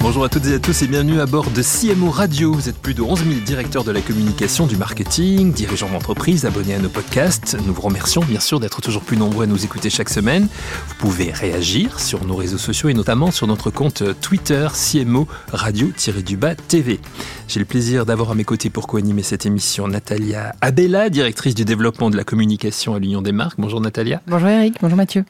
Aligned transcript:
Bonjour 0.00 0.24
à 0.24 0.28
toutes 0.28 0.46
et 0.46 0.54
à 0.54 0.58
tous 0.58 0.82
et 0.82 0.86
bienvenue 0.86 1.20
à 1.20 1.26
bord 1.26 1.50
de 1.50 1.60
CMO 1.60 2.10
Radio. 2.10 2.52
Vous 2.52 2.68
êtes 2.68 2.78
plus 2.78 2.94
de 2.94 3.02
11 3.02 3.24
000 3.24 3.40
directeurs 3.44 3.84
de 3.84 3.90
la 3.90 4.00
communication, 4.00 4.66
du 4.66 4.76
marketing, 4.76 5.52
dirigeants 5.52 5.90
d'entreprise, 5.90 6.46
abonnés 6.46 6.74
à 6.74 6.78
nos 6.78 6.88
podcasts. 6.88 7.56
Nous 7.66 7.74
vous 7.74 7.82
remercions 7.82 8.22
bien 8.22 8.38
sûr 8.38 8.60
d'être 8.60 8.80
toujours 8.80 9.02
plus 9.02 9.16
nombreux 9.16 9.44
à 9.44 9.46
nous 9.46 9.64
écouter 9.64 9.90
chaque 9.90 10.08
semaine. 10.08 10.48
Vous 10.88 10.94
pouvez 10.94 11.32
réagir 11.32 11.98
sur 11.98 12.24
nos 12.24 12.36
réseaux 12.36 12.58
sociaux 12.58 12.88
et 12.88 12.94
notamment 12.94 13.30
sur 13.32 13.46
notre 13.46 13.70
compte 13.70 14.02
Twitter 14.20 14.68
CMO 14.72 15.26
Radio-du-bas 15.52 16.54
TV. 16.54 17.00
J'ai 17.48 17.60
le 17.60 17.66
plaisir 17.66 18.06
d'avoir 18.06 18.30
à 18.30 18.34
mes 18.34 18.44
côtés 18.44 18.70
pour 18.70 18.86
co-animer 18.86 19.22
cette 19.22 19.46
émission 19.46 19.88
Natalia 19.88 20.54
Abella, 20.60 21.10
directrice 21.10 21.54
du 21.54 21.64
développement 21.64 22.08
de 22.08 22.16
la 22.16 22.24
communication 22.24 22.94
à 22.94 22.98
l'Union 22.98 23.20
des 23.20 23.32
marques. 23.32 23.58
Bonjour 23.58 23.80
Natalia. 23.80 24.22
Bonjour 24.26 24.48
Eric, 24.48 24.76
bonjour 24.80 24.96
Mathieu 24.96 25.24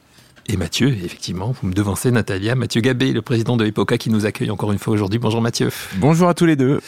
et 0.49 0.57
Mathieu, 0.57 0.87
effectivement, 0.87 1.53
vous 1.61 1.67
me 1.67 1.73
devancez 1.73 2.09
Natalia, 2.09 2.55
Mathieu 2.55 2.81
Gabé, 2.81 3.13
le 3.13 3.21
président 3.21 3.55
de 3.55 3.65
Epoca 3.65 3.99
qui 3.99 4.09
nous 4.09 4.25
accueille 4.25 4.49
encore 4.49 4.71
une 4.71 4.79
fois 4.79 4.93
aujourd'hui. 4.93 5.19
Bonjour 5.19 5.41
Mathieu. 5.41 5.69
Bonjour 5.97 6.27
à 6.27 6.33
tous 6.33 6.45
les 6.45 6.55
deux. 6.55 6.81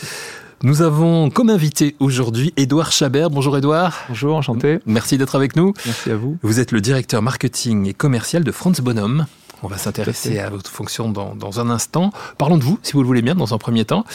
Nous 0.63 0.81
avons 0.81 1.29
comme 1.29 1.51
invité 1.51 1.95
aujourd'hui 1.99 2.53
Édouard 2.57 2.91
Chabert. 2.91 3.29
Bonjour 3.29 3.55
Édouard. 3.55 4.05
Bonjour, 4.09 4.35
enchanté. 4.35 4.79
Merci 4.87 5.19
d'être 5.19 5.35
avec 5.35 5.55
nous. 5.55 5.73
Merci 5.85 6.09
à 6.09 6.15
vous. 6.15 6.37
Vous 6.41 6.59
êtes 6.59 6.71
le 6.71 6.81
directeur 6.81 7.21
marketing 7.21 7.87
et 7.87 7.93
commercial 7.93 8.43
de 8.43 8.51
France 8.51 8.81
Bonhomme. 8.81 9.27
On 9.63 9.67
va 9.67 9.77
s'intéresser 9.77 10.39
à 10.39 10.49
votre 10.49 10.69
fonction 10.69 11.09
dans, 11.09 11.35
dans, 11.35 11.59
un 11.59 11.69
instant. 11.69 12.11
Parlons 12.37 12.57
de 12.57 12.63
vous, 12.63 12.79
si 12.81 12.93
vous 12.93 13.01
le 13.01 13.07
voulez 13.07 13.21
bien, 13.21 13.35
dans 13.35 13.53
un 13.53 13.57
premier 13.57 13.85
temps, 13.85 14.05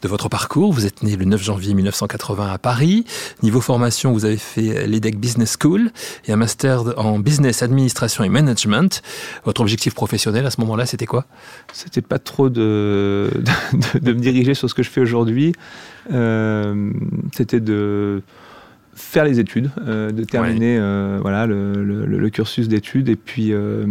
de 0.00 0.08
votre 0.08 0.28
parcours. 0.28 0.72
Vous 0.72 0.86
êtes 0.86 1.02
né 1.02 1.16
le 1.16 1.24
9 1.24 1.42
janvier 1.42 1.74
1980 1.74 2.52
à 2.52 2.58
Paris. 2.58 3.04
Niveau 3.42 3.60
formation, 3.60 4.12
vous 4.12 4.24
avez 4.24 4.36
fait 4.36 4.86
l'EDEC 4.86 5.18
Business 5.18 5.56
School 5.60 5.90
et 6.26 6.32
un 6.32 6.36
master 6.36 6.98
en 6.98 7.18
business, 7.18 7.62
administration 7.62 8.22
et 8.22 8.28
management. 8.28 9.02
Votre 9.44 9.60
objectif 9.60 9.94
professionnel 9.94 10.46
à 10.46 10.50
ce 10.50 10.60
moment-là, 10.60 10.86
c'était 10.86 11.06
quoi? 11.06 11.26
C'était 11.72 12.02
pas 12.02 12.18
trop 12.18 12.48
de, 12.48 13.30
de, 13.72 13.98
de, 13.98 14.12
me 14.12 14.20
diriger 14.20 14.54
sur 14.54 14.70
ce 14.70 14.74
que 14.74 14.82
je 14.82 14.90
fais 14.90 15.00
aujourd'hui. 15.00 15.52
Euh, 16.12 16.92
c'était 17.36 17.60
de 17.60 18.22
faire 18.94 19.24
les 19.24 19.40
études, 19.40 19.70
euh, 19.86 20.10
de 20.10 20.22
terminer 20.24 20.76
euh, 20.78 21.18
voilà, 21.22 21.46
le, 21.46 21.82
le, 21.82 22.04
le 22.04 22.30
cursus 22.30 22.68
d'études. 22.68 23.08
Et 23.08 23.16
puis, 23.16 23.52
euh, 23.52 23.86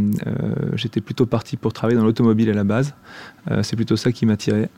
j'étais 0.76 1.02
plutôt 1.02 1.26
parti 1.26 1.58
pour 1.58 1.74
travailler 1.74 1.98
dans 1.98 2.06
l'automobile 2.06 2.50
à 2.50 2.54
la 2.54 2.64
base. 2.64 2.94
C'est 3.64 3.76
plutôt 3.76 3.96
ça 3.96 4.12
qui 4.12 4.28
m'attirait. 4.28 4.70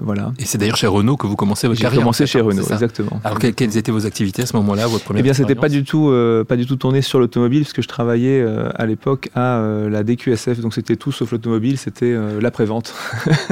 voilà. 0.00 0.32
Et 0.40 0.44
c'est 0.44 0.58
d'ailleurs 0.58 0.76
chez 0.76 0.88
Renault 0.88 1.16
que 1.16 1.28
vous 1.28 1.36
commencez 1.36 1.68
votre 1.68 1.80
carrière 1.80 2.00
J'ai 2.00 2.02
commencé 2.02 2.26
chez 2.26 2.40
hein, 2.40 2.44
Renault, 2.44 2.62
exactement. 2.62 3.20
Alors, 3.22 3.38
quelles, 3.38 3.54
quelles 3.54 3.76
étaient 3.76 3.92
vos 3.92 4.06
activités 4.06 4.42
à 4.42 4.46
ce 4.46 4.56
moment-là, 4.56 4.88
votre 4.88 5.04
première 5.04 5.20
Eh 5.20 5.22
bien, 5.22 5.34
c'était 5.34 5.54
pas 5.54 5.68
du 5.68 5.84
tout, 5.84 6.12
pas 6.48 6.56
du 6.56 6.66
tout 6.66 6.74
tourné 6.74 7.00
sur 7.00 7.20
l'automobile, 7.20 7.60
puisque 7.60 7.80
je 7.80 7.86
travaillais 7.86 8.44
à 8.74 8.86
l'époque 8.86 9.30
à 9.36 9.62
la 9.88 10.02
DQSF. 10.02 10.58
Donc, 10.58 10.74
c'était 10.74 10.96
tout 10.96 11.12
sauf 11.12 11.30
l'automobile, 11.30 11.78
c'était 11.78 12.16
l'après-vente. 12.40 12.92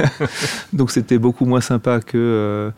donc, 0.73 0.91
c'était 0.91 1.17
beaucoup 1.17 1.45
moins 1.45 1.61
sympa 1.61 2.01
que, 2.01 2.71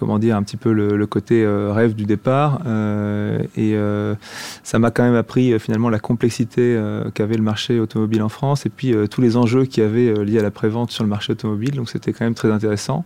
comment 0.00 0.18
dire, 0.18 0.34
un 0.34 0.42
petit 0.42 0.56
peu 0.56 0.72
le, 0.72 0.96
le 0.96 1.06
côté 1.06 1.46
rêve 1.46 1.94
du 1.94 2.04
départ. 2.04 2.39
Euh, 2.66 3.38
et 3.56 3.74
euh, 3.74 4.14
ça 4.62 4.78
m'a 4.78 4.90
quand 4.90 5.02
même 5.02 5.14
appris 5.14 5.52
euh, 5.52 5.58
finalement 5.58 5.88
la 5.88 5.98
complexité 5.98 6.78
qu'avait 7.14 7.36
le 7.36 7.42
marché 7.42 7.80
automobile 7.80 8.22
en 8.22 8.28
France 8.28 8.66
et 8.66 8.70
puis 8.70 8.94
tous 9.10 9.20
les 9.20 9.36
enjeux 9.36 9.64
qu'il 9.64 9.82
y 9.82 9.86
avait 9.86 10.24
liés 10.24 10.38
à 10.38 10.42
la 10.42 10.50
prévente 10.50 10.90
sur 10.90 11.04
le 11.04 11.10
marché 11.10 11.32
automobile. 11.32 11.74
Donc 11.74 11.88
c'était 11.90 12.12
quand 12.12 12.24
même 12.24 12.34
très 12.34 12.50
intéressant. 12.50 13.04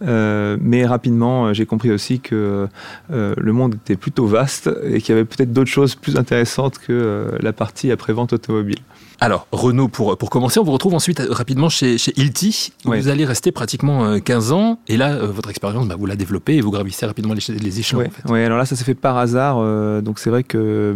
mais 0.00 0.86
rapidement, 0.86 1.52
j'ai 1.52 1.66
compris 1.66 1.90
aussi 1.90 2.20
que 2.20 2.68
le 3.10 3.52
monde 3.52 3.74
était 3.74 3.96
plutôt 3.96 4.26
vaste 4.26 4.70
et 4.84 5.00
qu'il 5.00 5.14
y 5.14 5.18
avait 5.18 5.24
peut-être 5.24 5.52
d'autres 5.52 5.70
choses 5.70 5.94
plus 5.94 6.16
intéressantes 6.16 6.78
que 6.78 7.30
la 7.40 7.52
partie 7.52 7.90
après-vente 7.90 8.32
automobile. 8.32 8.78
Alors, 9.18 9.46
Renault, 9.50 9.88
pour, 9.88 10.18
pour 10.18 10.28
commencer, 10.28 10.60
on 10.60 10.64
vous 10.64 10.72
retrouve 10.72 10.92
ensuite 10.92 11.22
rapidement 11.30 11.70
chez, 11.70 11.96
chez 11.96 12.12
Ilti, 12.20 12.72
où 12.84 12.90
Oui. 12.90 13.00
vous 13.00 13.08
allez 13.08 13.24
rester 13.24 13.50
pratiquement 13.50 14.20
15 14.20 14.52
ans, 14.52 14.78
et 14.88 14.98
là, 14.98 15.16
votre 15.24 15.48
expérience, 15.48 15.88
bah, 15.88 15.96
vous 15.98 16.04
la 16.04 16.16
développez 16.16 16.56
et 16.56 16.60
vous 16.60 16.70
gravissez 16.70 17.06
rapidement 17.06 17.32
les, 17.32 17.54
les 17.54 17.80
échelons. 17.80 18.00
Ouais, 18.00 18.08
en 18.08 18.10
fait. 18.10 18.30
ouais, 18.30 18.44
alors 18.44 18.58
là, 18.58 18.66
ça 18.66 18.75
s'est 18.76 18.84
fait 18.84 18.94
par 18.94 19.16
hasard. 19.16 19.56
euh, 19.58 20.00
donc 20.00 20.18
c'est 20.18 20.30
vrai 20.30 20.42
que 20.42 20.58
euh, 20.58 20.94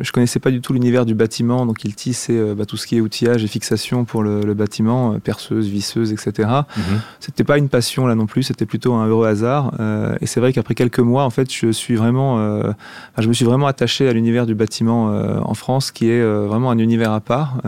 je 0.00 0.12
connaissais 0.12 0.38
pas 0.40 0.50
du 0.50 0.60
tout 0.60 0.72
l'univers 0.72 1.04
du 1.06 1.14
bâtiment. 1.14 1.66
Donc 1.66 1.84
Ilti, 1.84 2.12
c'est 2.14 2.36
euh, 2.36 2.54
bah, 2.54 2.64
tout 2.66 2.76
ce 2.76 2.86
qui 2.86 2.96
est 2.96 3.00
outillage 3.00 3.44
et 3.44 3.46
fixation 3.48 4.04
pour 4.04 4.22
le, 4.22 4.42
le 4.42 4.54
bâtiment, 4.54 5.12
euh, 5.14 5.18
perceuse, 5.18 5.68
visseuse, 5.68 6.12
etc. 6.12 6.48
Mhm. 6.76 6.82
C'était 7.20 7.44
pas 7.44 7.58
une 7.58 7.68
passion 7.68 8.06
là 8.06 8.14
non 8.14 8.26
plus, 8.26 8.42
c'était 8.44 8.66
plutôt 8.66 8.94
un 8.94 9.06
heureux 9.06 9.26
hasard. 9.26 9.72
Euh, 9.80 10.16
et 10.20 10.26
c'est 10.26 10.40
vrai 10.40 10.52
qu'après 10.52 10.74
quelques 10.74 11.00
mois, 11.00 11.24
en 11.24 11.30
fait, 11.30 11.52
je 11.52 11.70
suis 11.72 11.96
vraiment, 11.96 12.34
enfin, 12.34 12.74
je 13.18 13.28
me 13.28 13.32
suis 13.32 13.44
vraiment 13.44 13.66
attaché 13.66 14.08
à 14.08 14.12
l'univers 14.12 14.46
du 14.46 14.54
bâtiment 14.54 15.06
en 15.06 15.54
France, 15.54 15.90
qui 15.90 16.10
est 16.10 16.22
vraiment 16.22 16.70
un 16.70 16.78
univers 16.78 17.12
à 17.12 17.20
part. 17.20 17.58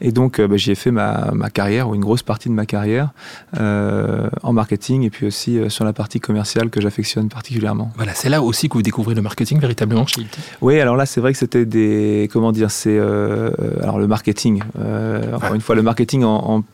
Et 0.00 0.12
donc, 0.12 0.40
bah, 0.40 0.56
j'y 0.56 0.70
ai 0.70 0.74
fait 0.74 0.90
ma, 0.90 1.30
ma 1.32 1.50
carrière 1.50 1.88
ou 1.88 1.94
une 1.94 2.00
grosse 2.00 2.22
partie 2.22 2.48
de 2.48 2.54
ma 2.54 2.66
carrière 2.66 3.10
en 3.58 4.52
marketing 4.52 5.02
et 5.02 5.10
puis 5.10 5.26
aussi 5.26 5.58
sur 5.68 5.84
la 5.84 5.92
partie 5.92 6.20
commerciale 6.20 6.70
que 6.70 6.80
j'affectionne 6.80 7.28
particulièrement. 7.28 7.90
Voilà, 7.96 8.12
c'est 8.14 8.28
là 8.28 8.42
aussi 8.52 8.68
que 8.68 8.74
vous 8.74 8.82
découvrez 8.82 9.14
le 9.14 9.22
marketing 9.22 9.58
véritablement 9.58 10.06
chez 10.06 10.20
Ilti. 10.20 10.40
Oui, 10.60 10.78
alors 10.78 10.96
là, 10.96 11.06
c'est 11.06 11.20
vrai 11.22 11.32
que 11.32 11.38
c'était 11.38 11.64
des. 11.64 12.28
Comment 12.32 12.52
dire 12.52 12.70
C'est. 12.70 12.98
euh, 12.98 13.50
alors, 13.82 13.98
le 13.98 14.06
marketing. 14.06 14.60
euh, 14.78 15.34
encore 15.36 15.54
une 15.54 15.60
fois, 15.62 15.74
le 15.74 15.82
marketing 15.82 16.22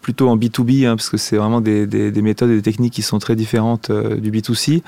plutôt 0.03 0.29
en 0.29 0.37
B2B, 0.37 0.87
hein, 0.87 0.97
parce 0.97 1.09
que 1.09 1.17
c'est 1.17 1.37
vraiment 1.37 1.61
des, 1.61 1.87
des- 1.87 2.11
des 2.11 2.23
méthodes 2.23 2.51
et 2.51 2.57
des 2.57 2.63
techniques 2.63 2.93
qui 2.95 3.03
sont 3.03 3.19
très 3.21 3.37
différentes 3.37 3.91
euh, 3.91 4.17
du 4.17 4.31
B2C. 4.33 4.83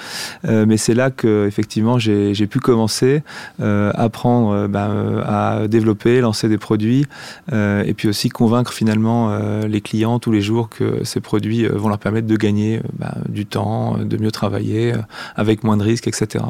Euh, 0.46 0.64
mais 0.66 0.76
c'est 0.76 0.94
là 0.94 1.10
que, 1.10 1.46
effectivement, 1.46 1.98
j'ai 1.98 2.46
pu 2.46 2.58
commencer 2.58 3.22
euh, 3.60 3.92
à 3.94 4.02
apprendre 4.10 4.50
euh, 4.52 4.68
ben, 4.68 4.90
euh, 4.90 5.22
à 5.24 5.68
développer, 5.68 6.20
lancer 6.20 6.48
des 6.48 6.58
produits, 6.58 7.06
euh, 7.52 7.84
et 7.86 7.94
puis 7.94 8.08
aussi 8.08 8.28
convaincre 8.28 8.72
finalement 8.72 9.30
euh, 9.30 9.66
les 9.68 9.80
clients 9.80 10.18
tous 10.18 10.32
les 10.32 10.40
jours 10.42 10.68
que 10.68 11.04
ces 11.04 11.20
produits 11.20 11.64
euh, 11.64 11.72
vont 11.76 11.88
leur 11.88 11.98
permettre 11.98 12.26
de 12.26 12.36
gagner 12.36 12.78
euh, 12.78 12.82
ben, 12.98 13.12
du 13.28 13.46
temps, 13.46 13.96
euh, 13.98 14.04
de 14.04 14.16
mieux 14.16 14.30
travailler, 14.32 14.94
euh, 14.94 14.98
avec 15.36 15.62
moins 15.64 15.76
de 15.76 15.82
risques, 15.82 16.08
etc. 16.08 16.44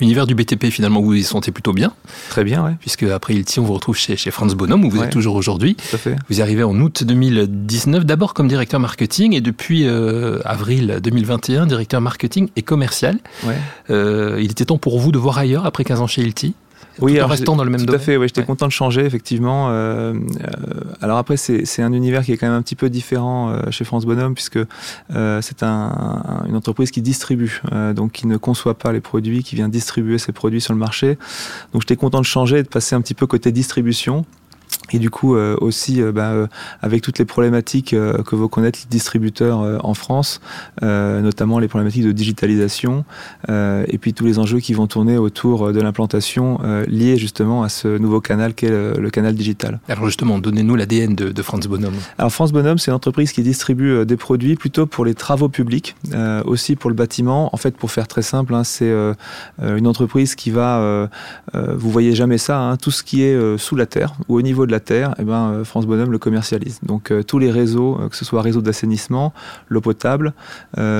L'univers 0.00 0.26
du 0.26 0.34
BTP, 0.34 0.66
finalement, 0.66 1.00
vous 1.00 1.14
y 1.14 1.22
sentez 1.22 1.50
plutôt 1.52 1.72
bien, 1.72 1.92
Très 2.28 2.44
bien, 2.44 2.64
ouais, 2.64 2.72
puisque 2.80 3.02
après 3.04 3.34
Ilti, 3.34 3.60
on 3.60 3.64
vous 3.64 3.72
retrouve 3.74 3.96
chez, 3.96 4.16
chez 4.16 4.30
Franz 4.30 4.54
Bonhomme, 4.54 4.84
où 4.84 4.90
vous 4.90 4.98
Ouais. 4.98 5.06
êtes 5.06 5.12
toujours 5.12 5.34
aujourd'hui. 5.36 5.74
tout 5.74 5.96
à 5.96 5.98
fait. 5.98 6.16
Vous 6.28 6.38
y 6.38 6.42
arrivez 6.42 6.62
en 6.62 6.78
août 6.80 7.02
2019, 7.04 8.04
d'abord 8.04 8.34
comme 8.34 8.48
directeur 8.48 8.80
marketing, 8.80 9.34
et 9.34 9.40
depuis 9.40 9.86
euh, 9.86 10.38
avril 10.44 10.98
2021, 11.02 11.66
directeur 11.66 12.00
marketing 12.00 12.48
et 12.56 12.62
commercial. 12.62 13.18
Ouais. 13.44 13.56
Euh, 13.90 14.38
il 14.40 14.50
était 14.50 14.66
temps 14.66 14.78
pour 14.78 14.98
vous 14.98 15.12
de 15.12 15.18
voir 15.18 15.38
ailleurs 15.38 15.66
après 15.66 15.84
15 15.84 16.00
ans 16.00 16.06
chez 16.06 16.22
Ilti 16.22 16.54
Oui, 17.00 17.16
tout 17.16 17.20
en 17.24 17.26
restant 17.26 17.56
dans 17.56 17.64
le 17.64 17.70
même 17.70 17.80
Tout 17.80 17.86
domaine. 17.86 18.00
à 18.00 18.04
fait, 18.04 18.16
ouais, 18.16 18.26
j'étais 18.26 18.40
Ouais. 18.40 18.46
content 18.46 18.66
de 18.66 18.72
changer, 18.72 19.04
effectivement. 19.04 19.68
Euh, 19.70 20.14
euh, 20.14 20.80
alors 21.02 21.18
après, 21.18 21.36
c'est 21.36 21.82
un 21.82 21.92
univers 21.92 22.24
qui 22.24 22.32
est 22.32 22.36
quand 22.38 22.46
même 22.46 22.56
un 22.56 22.62
petit 22.62 22.74
peu 22.74 22.88
différent 22.88 23.50
euh, 23.50 23.70
chez 23.70 23.84
France 23.84 24.06
Bonhomme, 24.06 24.32
puisque 24.34 24.58
euh, 25.14 25.40
c'est 25.42 25.62
un, 25.62 25.68
un- 25.68 26.46
une 26.48 26.56
entreprise 26.56 26.90
qui 26.90 27.02
distribue, 27.02 27.60
donc 27.94 28.12
qui 28.12 28.26
ne 28.26 28.36
conçoit 28.38 28.74
pas 28.78 28.92
les 28.92 29.00
produits, 29.00 29.42
qui 29.42 29.56
vient 29.56 29.68
distribuer 29.68 30.16
ses 30.18 30.32
produits 30.32 30.60
sur 30.62 30.72
le 30.72 30.78
marché. 30.78 31.18
Donc 31.72 31.82
j'étais 31.82 31.96
content 31.96 32.20
de 32.20 32.24
changer 32.24 32.58
et 32.58 32.62
de 32.62 32.68
passer 32.68 32.94
un 32.94 33.00
petit 33.02 33.14
peu 33.14 33.26
côté 33.26 33.52
distribution. 33.52 34.24
Et 34.92 34.98
du 34.98 35.10
coup, 35.10 35.34
euh, 35.34 35.56
aussi, 35.60 36.00
euh, 36.00 36.12
bah, 36.12 36.30
euh, 36.30 36.46
avec 36.80 37.02
toutes 37.02 37.18
les 37.18 37.24
problématiques 37.24 37.90
que 37.90 38.36
vont 38.36 38.48
connaître 38.48 38.78
les 38.82 38.88
distributeurs 38.88 39.84
en 39.84 39.94
France, 39.94 40.40
notamment 40.82 41.58
les 41.58 41.68
problématiques 41.68 42.04
de 42.04 42.12
digitalisation, 42.12 43.04
et 43.48 43.98
puis 43.98 44.12
tous 44.12 44.24
les 44.24 44.38
enjeux 44.38 44.60
qui 44.60 44.74
vont 44.74 44.86
tourner 44.86 45.18
autour 45.18 45.72
de 45.72 45.80
l'implantation 45.80 46.58
liés 46.86 47.16
justement 47.16 47.62
à 47.62 47.68
ce 47.68 47.98
nouveau 47.98 48.20
canal 48.20 48.54
qu'est 48.54 48.68
le, 48.68 48.94
le 48.98 49.10
canal 49.10 49.34
digital. 49.34 49.80
Alors 49.88 50.06
justement, 50.06 50.38
donnez-nous 50.38 50.76
l'ADN 50.76 51.14
de, 51.14 51.30
de 51.30 51.42
Franz 51.42 51.68
Bonhomme. 51.68 51.94
Alors 52.18 52.32
France 52.32 52.52
Bonhomme, 52.52 52.78
c'est 52.78 52.90
une 52.90 52.96
entreprise 52.96 53.32
qui 53.32 53.42
distribue 53.42 54.04
des 54.04 54.16
produits 54.16 54.56
plutôt 54.56 54.86
pour 54.86 55.04
les 55.04 55.14
travaux 55.14 55.48
publics, 55.48 55.96
aussi 56.44 56.76
pour 56.76 56.90
le 56.90 56.96
bâtiment. 56.96 57.50
En 57.52 57.56
fait, 57.56 57.76
pour 57.76 57.90
faire 57.90 58.08
très 58.08 58.22
simple, 58.22 58.54
hein, 58.54 58.64
c'est 58.64 58.92
une 59.62 59.86
entreprise 59.86 60.34
qui 60.34 60.50
va, 60.50 61.08
vous 61.54 61.90
voyez 61.90 62.14
jamais 62.14 62.38
ça, 62.38 62.60
hein, 62.60 62.76
tout 62.76 62.90
ce 62.90 63.02
qui 63.02 63.22
est 63.22 63.58
sous 63.58 63.76
la 63.76 63.86
terre 63.86 64.14
ou 64.28 64.36
au 64.36 64.42
niveau 64.42 64.55
de 64.64 64.72
la 64.72 64.80
terre, 64.80 65.14
eh 65.18 65.24
ben, 65.24 65.50
euh, 65.50 65.64
France 65.64 65.86
Bonhomme 65.86 66.12
le 66.12 66.18
commercialise. 66.18 66.78
Donc 66.82 67.10
euh, 67.10 67.22
tous 67.22 67.38
les 67.38 67.50
réseaux, 67.50 67.98
euh, 68.00 68.08
que 68.08 68.16
ce 68.16 68.24
soit 68.24 68.40
réseau 68.40 68.62
d'assainissement, 68.62 69.34
l'eau 69.68 69.80
potable, 69.80 70.32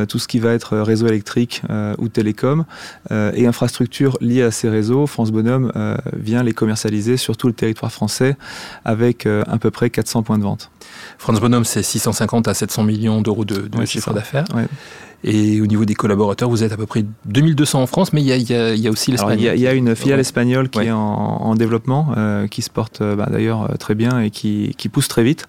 tout 0.08 0.18
ce 0.18 0.28
qui 0.28 0.38
va 0.38 0.52
être 0.52 0.78
réseau 0.78 1.06
électrique 1.06 1.62
ou 1.98 2.08
télécom 2.08 2.64
et 3.10 3.46
infrastructures 3.46 4.16
liées 4.20 4.42
à 4.42 4.50
ces 4.50 4.68
réseaux, 4.68 5.06
France 5.06 5.30
Bonhomme 5.30 5.72
vient 6.14 6.42
les 6.42 6.52
commercialiser 6.52 7.16
sur 7.16 7.36
tout 7.36 7.46
le 7.46 7.52
territoire 7.52 7.92
français 7.92 8.36
avec 8.84 9.26
à 9.26 9.58
peu 9.58 9.70
près 9.70 9.90
400 9.90 10.22
points 10.22 10.38
de 10.38 10.42
vente. 10.42 10.70
Franz 11.18 11.40
Bonhomme, 11.40 11.64
c'est 11.64 11.82
650 11.82 12.48
à 12.48 12.54
700 12.54 12.84
millions 12.84 13.22
d'euros 13.22 13.44
de, 13.44 13.68
chiffre 13.84 14.12
d'affaires. 14.12 14.44
Et 15.26 15.60
au 15.60 15.66
niveau 15.66 15.84
des 15.84 15.94
collaborateurs, 15.94 16.48
vous 16.48 16.62
êtes 16.62 16.72
à 16.72 16.76
peu 16.76 16.86
près 16.86 17.04
2200 17.26 17.82
en 17.82 17.86
France, 17.86 18.12
mais 18.12 18.22
il 18.22 18.28
y 18.28 18.86
a, 18.86 18.90
aussi 18.90 19.10
l'Espagne. 19.10 19.40
Il 19.40 19.60
y, 19.60 19.66
a 19.66 19.72
une 19.72 19.96
filiale 19.96 20.20
espagnole 20.20 20.68
qui 20.68 20.78
est 20.80 20.92
en, 20.92 21.54
développement, 21.56 22.14
qui 22.50 22.62
se 22.62 22.70
porte 22.70 23.02
bah, 23.02 23.28
d'ailleurs 23.30 23.76
très 23.78 23.94
bien 23.94 24.20
et 24.20 24.30
qui, 24.30 24.88
pousse 24.92 25.08
très 25.08 25.24
vite. 25.24 25.46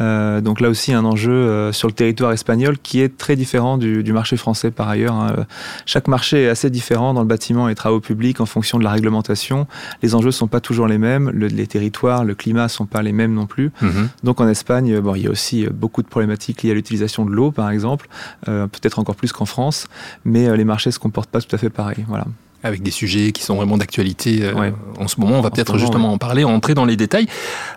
donc 0.00 0.60
là 0.60 0.68
aussi, 0.68 0.92
un 0.92 1.04
enjeu 1.04 1.70
sur 1.72 1.86
le 1.86 1.94
territoire 1.94 2.32
espagnol 2.32 2.76
qui 2.82 3.00
est 3.00 3.16
très 3.16 3.36
différent 3.36 3.78
du, 3.78 4.12
marché 4.12 4.36
français 4.36 4.72
par 4.72 4.88
ailleurs. 4.88 5.14
Hein. 5.14 5.46
Chaque 5.86 6.08
marché 6.08 6.44
est 6.44 6.48
assez 6.48 6.68
différent 6.68 7.14
dans 7.14 7.20
le 7.20 7.28
bâtiment 7.28 7.68
et 7.68 7.74
travaux 7.76 8.00
publics 8.00 8.40
en 8.40 8.46
fonction 8.46 8.78
de 8.78 8.84
la 8.84 8.90
réglementation. 8.90 9.66
Les 10.02 10.14
enjeux 10.14 10.32
sont 10.32 10.48
pas 10.48 10.60
toujours 10.60 10.88
les 10.88 10.98
mêmes, 10.98 11.30
les 11.30 11.66
territoires, 11.66 12.24
le 12.24 12.34
climat 12.34 12.68
sont 12.68 12.86
pas 12.86 13.02
les 13.02 13.12
mêmes 13.12 13.34
non 13.34 13.46
plus. 13.46 13.70
Mhm. 13.80 14.08
Donc 14.24 14.40
en 14.40 14.48
Espagne, 14.48 14.98
bon, 15.00 15.14
il 15.14 15.22
y 15.22 15.26
a 15.26 15.30
aussi 15.30 15.66
beaucoup 15.72 16.02
de 16.02 16.08
problématiques 16.08 16.62
liées 16.62 16.72
à 16.72 16.74
l'utilisation 16.74 17.24
de 17.24 17.30
l'eau, 17.30 17.50
par 17.50 17.70
exemple, 17.70 18.08
euh, 18.48 18.66
peut-être 18.66 18.98
encore 18.98 19.16
plus 19.20 19.32
qu'en 19.32 19.44
France, 19.44 19.86
mais 20.24 20.48
euh, 20.48 20.56
les 20.56 20.64
marchés 20.64 20.90
se 20.90 20.98
comportent 20.98 21.28
pas 21.28 21.42
tout 21.42 21.54
à 21.54 21.58
fait 21.58 21.70
pareil. 21.70 22.04
Voilà 22.08 22.24
avec 22.62 22.82
des 22.82 22.90
sujets 22.90 23.32
qui 23.32 23.42
sont 23.42 23.54
vraiment 23.54 23.78
d'actualité 23.78 24.40
euh, 24.42 24.70
en 24.98 25.08
ce 25.08 25.18
moment. 25.18 25.38
On 25.38 25.40
va 25.40 25.48
peut-être 25.48 25.78
justement 25.78 26.12
en 26.12 26.18
parler, 26.18 26.44
entrer 26.44 26.74
dans 26.74 26.84
les 26.84 26.94
détails 26.94 27.26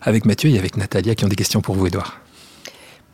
avec 0.02 0.26
Mathieu 0.26 0.50
et 0.50 0.60
avec 0.60 0.76
Natalia 0.76 1.16
qui 1.16 1.24
ont 1.24 1.30
des 1.30 1.38
questions 1.38 1.62
pour 1.62 1.76
vous, 1.76 1.88
Edouard. 1.88 2.20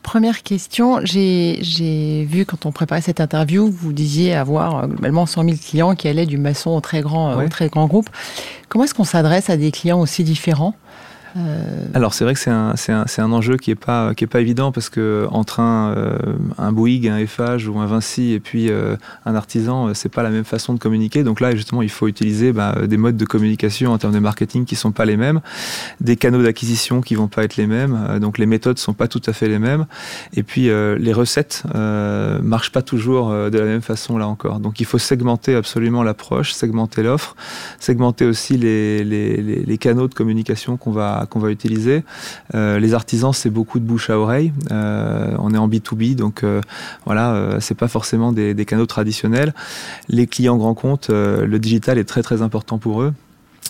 Première 0.01 0.41
question, 0.41 0.99
j'ai 1.03 2.25
vu 2.27 2.43
quand 2.47 2.65
on 2.65 2.71
préparait 2.71 3.01
cette 3.01 3.21
interview, 3.21 3.69
vous 3.69 3.93
disiez 3.93 4.33
avoir 4.33 4.87
globalement 4.87 5.27
100 5.27 5.43
000 5.43 5.57
clients 5.63 5.93
qui 5.93 6.07
allaient 6.07 6.25
du 6.25 6.39
maçon 6.39 6.71
au 6.71 6.81
très 6.81 7.01
grand, 7.01 7.37
au 7.37 7.47
très 7.49 7.69
grand 7.69 7.85
groupe. 7.85 8.09
Comment 8.67 8.85
est-ce 8.85 8.95
qu'on 8.95 9.03
s'adresse 9.03 9.51
à 9.51 9.57
des 9.57 9.69
clients 9.69 9.99
aussi 9.99 10.23
différents? 10.23 10.73
Euh, 11.37 11.85
Alors 11.93 12.13
c'est 12.13 12.23
vrai 12.23 12.33
que 12.33 12.39
c'est 12.39 12.49
un, 12.49 12.73
un, 12.89 13.05
un, 13.17 13.31
enjeu 13.31 13.57
qui 13.57 13.71
est 13.71 13.75
pas 13.75 14.13
pas 14.29 14.41
évident 14.41 14.71
parce 14.71 14.89
que 14.89 15.27
entre 15.31 15.59
un, 15.59 15.93
euh, 15.95 16.17
un 16.57 16.71
Bouygues, 16.71 17.07
un 17.07 17.17
Eiffage 17.17 17.67
ou 17.67 17.79
un 17.79 17.85
Vinci 17.85 18.33
et 18.33 18.39
puis 18.39 18.69
euh, 18.69 18.95
un 19.25 19.35
artisan, 19.35 19.93
c'est 19.93 20.09
pas 20.09 20.23
la 20.23 20.29
même 20.29 20.43
façon 20.43 20.73
de 20.73 20.79
communiquer. 20.79 21.23
Donc 21.23 21.39
là 21.39 21.55
justement 21.55 21.81
il 21.81 21.89
faut 21.89 22.07
utiliser 22.07 22.53
bah, 22.53 22.75
des 22.87 22.97
modes 22.97 23.17
de 23.17 23.25
communication 23.25 23.91
en 23.91 23.97
termes 23.97 24.13
de 24.13 24.19
marketing 24.19 24.65
qui 24.65 24.75
sont 24.75 24.91
pas 24.91 25.05
les 25.05 25.17
mêmes, 25.17 25.41
des 26.01 26.15
canaux 26.15 26.43
d'acquisition 26.43 27.01
qui 27.01 27.15
vont 27.15 27.27
pas 27.27 27.43
être 27.43 27.57
les 27.57 27.67
mêmes. 27.67 28.19
donc 28.19 28.37
les 28.37 28.45
méthodes 28.45 28.79
sont 28.79 28.93
pas 28.93 29.07
tout 29.07 29.21
à 29.25 29.33
fait 29.33 29.47
les 29.47 29.59
mêmes. 29.59 29.85
Et 30.33 30.43
puis 30.43 30.69
les 30.69 31.13
recettes 31.13 31.63
marchent 31.73 32.71
pas 32.71 32.81
toujours 32.81 33.29
de 33.31 33.57
la 33.57 33.65
même 33.65 33.81
façon 33.81 34.17
là 34.17 34.27
encore. 34.27 34.59
Donc 34.59 34.79
il 34.79 34.85
faut 34.85 34.97
segmenter 34.97 35.55
absolument 35.55 36.03
l'approche, 36.03 36.53
segmenter 36.53 37.03
l'offre, 37.03 37.35
segmenter 37.79 38.25
aussi 38.25 38.57
les, 38.57 39.03
les, 39.03 39.37
les 39.41 39.77
canaux 39.77 40.07
de 40.07 40.13
communication 40.13 40.77
qu'on 40.77 40.91
va 40.91 41.18
qu'on 41.25 41.39
va 41.39 41.51
utiliser. 41.51 42.03
Euh, 42.55 42.79
les 42.79 42.93
artisans, 42.93 43.33
c'est 43.33 43.49
beaucoup 43.49 43.79
de 43.79 43.85
bouche 43.85 44.09
à 44.09 44.17
oreille. 44.17 44.53
Euh, 44.71 45.35
on 45.39 45.53
est 45.53 45.57
en 45.57 45.67
B2B, 45.67 46.15
donc 46.15 46.43
euh, 46.43 46.61
voilà, 47.05 47.57
c'est 47.59 47.75
pas 47.75 47.87
forcément 47.87 48.31
des, 48.31 48.65
canaux 48.65 48.85
traditionnels. 48.85 49.53
Les 50.07 50.27
clients 50.27 50.57
grands 50.57 50.73
comptes, 50.73 51.09
le 51.09 51.57
digital 51.57 51.97
est 51.97 52.03
très 52.03 52.21
très 52.21 52.41
important 52.41 52.77
pour 52.77 53.01
eux 53.01 53.13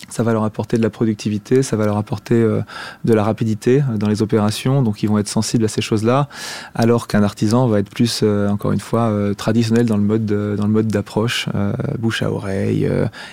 ça 0.09 0.23
va 0.23 0.33
leur 0.33 0.43
apporter 0.43 0.77
de 0.77 0.81
la 0.81 0.89
productivité, 0.89 1.61
ça 1.63 1.75
va 1.75 1.85
leur 1.85 1.97
apporter 1.97 2.35
de 2.41 3.13
la 3.13 3.23
rapidité 3.23 3.83
dans 3.95 4.07
les 4.07 4.21
opérations, 4.21 4.81
donc 4.81 5.03
ils 5.03 5.07
vont 5.07 5.19
être 5.19 5.27
sensibles 5.27 5.65
à 5.65 5.67
ces 5.67 5.81
choses-là, 5.81 6.29
alors 6.73 7.07
qu'un 7.07 7.21
artisan 7.21 7.67
va 7.67 7.79
être 7.79 7.89
plus, 7.89 8.23
encore 8.23 8.71
une 8.71 8.79
fois, 8.79 9.13
traditionnel 9.37 9.85
dans 9.85 9.97
le 9.97 10.03
mode 10.03 10.25
dans 10.25 10.65
le 10.65 10.71
mode 10.71 10.87
d'approche, 10.87 11.47
bouche 11.99 12.23
à 12.23 12.31
oreille, 12.31 12.89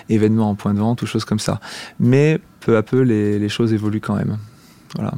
événement 0.09 0.51
en 0.51 0.55
point 0.55 0.73
de 0.73 0.79
vente, 0.79 1.01
ou 1.01 1.07
choses 1.07 1.25
comme 1.25 1.39
ça. 1.39 1.59
Mais 1.99 2.39
peu 2.59 2.77
à 2.77 2.83
peu, 2.83 3.01
les, 3.01 3.49
choses 3.49 3.73
évoluent 3.73 4.01
quand 4.01 4.15
même. 4.15 4.37
Voilà. 4.95 5.13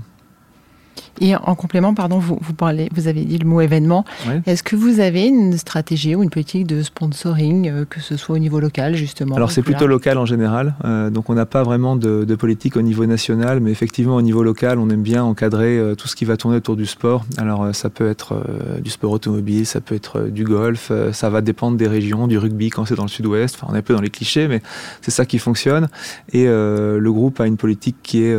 Et 1.21 1.36
en 1.36 1.56
complément, 1.56 1.94
pardon, 1.94 2.19
vous, 2.19 2.38
vous, 2.42 2.54
parlez, 2.54 2.89
vous 2.95 3.07
avez 3.07 3.25
dit 3.25 3.38
le 3.38 3.48
mot 3.48 3.62
événement. 3.62 4.06
Est-ce 4.45 4.63
que 4.63 4.75
vous 4.75 5.00
avez 5.00 5.27
une 5.27 5.57
stratégie 5.57 6.16
ou 6.16 6.24
une 6.24 6.30
politique 6.30 6.66
de 6.66 6.81
sponsoring, 6.81 7.69
euh, 7.69 7.86
que 7.86 8.00
ce 8.00 8.18
soit 8.18 8.36
au 8.36 8.39
niveau 8.39 8.60
local, 8.60 8.95
justement? 8.95 9.36
Alors, 9.36 9.51
c'est 9.51 9.62
plutôt 9.62 9.88
local 9.88 10.18
en 10.18 10.25
général. 10.25 10.75
Euh, 10.86 11.10
donc, 11.10 11.30
on 11.30 11.33
n'a 11.33 11.45
pas 11.45 11.63
vraiment 11.63 11.95
de, 11.95 12.36
politique 12.39 12.77
au 12.77 12.81
niveau 12.81 13.06
national, 13.06 13.60
mais 13.60 13.71
effectivement, 13.71 14.16
au 14.16 14.21
niveau 14.21 14.44
local, 14.44 14.80
on 14.80 14.89
aime 14.89 15.01
bien 15.01 15.24
encadrer 15.24 15.77
euh, 15.77 15.95
tout 15.95 16.07
ce 16.07 16.16
qui 16.16 16.24
va 16.24 16.38
tourner 16.38 16.57
autour 16.57 16.77
du 16.77 16.86
sport. 16.86 17.25
Alors, 17.38 17.75
ça 17.75 17.89
peut 17.89 18.10
être 18.10 18.36
du 18.81 18.89
sport 18.89 19.12
automobile, 19.12 19.66
ça 19.66 19.81
peut 19.81 19.95
être 19.95 20.30
du 20.30 20.45
golf, 20.45 20.92
ça 21.12 21.30
va 21.30 21.42
dépendre 21.42 21.77
des 21.77 21.88
régions, 21.88 22.27
du 22.27 22.38
rugby 22.38 22.69
quand 22.69 22.86
c'est 22.86 22.95
dans 22.95 23.04
le 23.04 23.10
sud-ouest. 23.10 23.56
Enfin, 23.56 23.68
on 23.71 23.75
est 23.75 23.80
un 23.80 23.81
peu 23.81 23.94
dans 23.94 24.01
les 24.01 24.10
clichés, 24.10 24.48
mais 24.48 24.62
c'est 25.01 25.12
ça 25.12 25.25
qui 25.25 25.38
fonctionne. 25.38 25.89
Et 26.31 26.45
le 26.45 27.10
groupe 27.10 27.39
a 27.42 27.48
une 27.48 27.57
politique 27.57 27.98
qui 28.04 28.24
est 28.24 28.38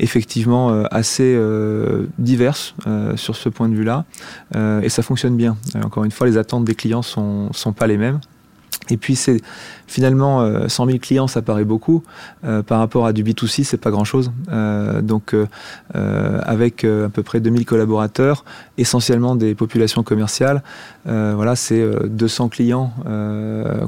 effectivement 0.00 0.82
assez 0.90 1.38
diverses 2.18 2.74
euh, 2.86 3.16
sur 3.16 3.36
ce 3.36 3.48
point 3.48 3.68
de 3.68 3.74
vue-là, 3.74 4.04
euh, 4.56 4.80
et 4.80 4.88
ça 4.88 5.02
fonctionne 5.02 5.36
bien. 5.36 5.56
Euh, 5.76 5.82
encore 5.82 6.04
une 6.04 6.10
fois, 6.10 6.26
les 6.26 6.36
attentes 6.36 6.64
des 6.64 6.74
clients 6.74 7.02
sont, 7.02 7.52
sont 7.52 7.72
pas 7.72 7.86
les 7.86 7.96
mêmes. 7.96 8.20
Et 8.90 8.96
puis 8.96 9.16
c'est 9.16 9.40
finalement 9.86 10.68
100 10.68 10.86
000 10.86 10.98
clients, 10.98 11.26
ça 11.26 11.42
paraît 11.42 11.64
beaucoup 11.64 12.02
par 12.66 12.78
rapport 12.78 13.06
à 13.06 13.12
du 13.12 13.24
B2C, 13.24 13.64
c'est 13.64 13.76
pas 13.76 13.90
grand-chose. 13.90 14.30
donc 15.02 15.34
avec 15.94 16.84
à 16.84 17.08
peu 17.08 17.22
près 17.22 17.40
2000 17.40 17.64
collaborateurs, 17.64 18.44
essentiellement 18.76 19.36
des 19.36 19.54
populations 19.54 20.02
commerciales, 20.02 20.62
voilà, 21.04 21.56
c'est 21.56 21.86
200 22.08 22.48
clients 22.48 22.92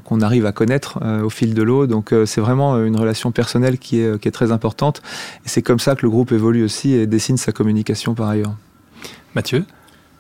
qu'on 0.05 0.20
arrive 0.20 0.47
à 0.47 0.52
connaître 0.52 0.99
au 1.23 1.31
fil 1.31 1.55
de 1.55 1.62
l'eau. 1.62 1.87
Donc 1.87 2.14
c'est 2.26 2.41
vraiment 2.41 2.79
une 2.82 2.96
relation 2.96 3.31
personnelle 3.32 3.79
qui 3.79 4.00
est, 4.00 4.20
qui 4.20 4.29
est 4.29 4.32
très 4.32 4.53
importante. 4.53 5.03
Et 5.44 5.49
c'est 5.49 5.62
comme 5.62 5.79
ça 5.79 5.94
que 5.94 6.03
le 6.03 6.11
groupe 6.11 6.32
évolue 6.32 6.64
aussi 6.64 6.93
et 6.93 7.06
dessine 7.06 7.37
sa 7.37 7.53
communication 7.53 8.14
par 8.14 8.29
ailleurs. 8.29 8.55
Mathieu? 9.35 9.64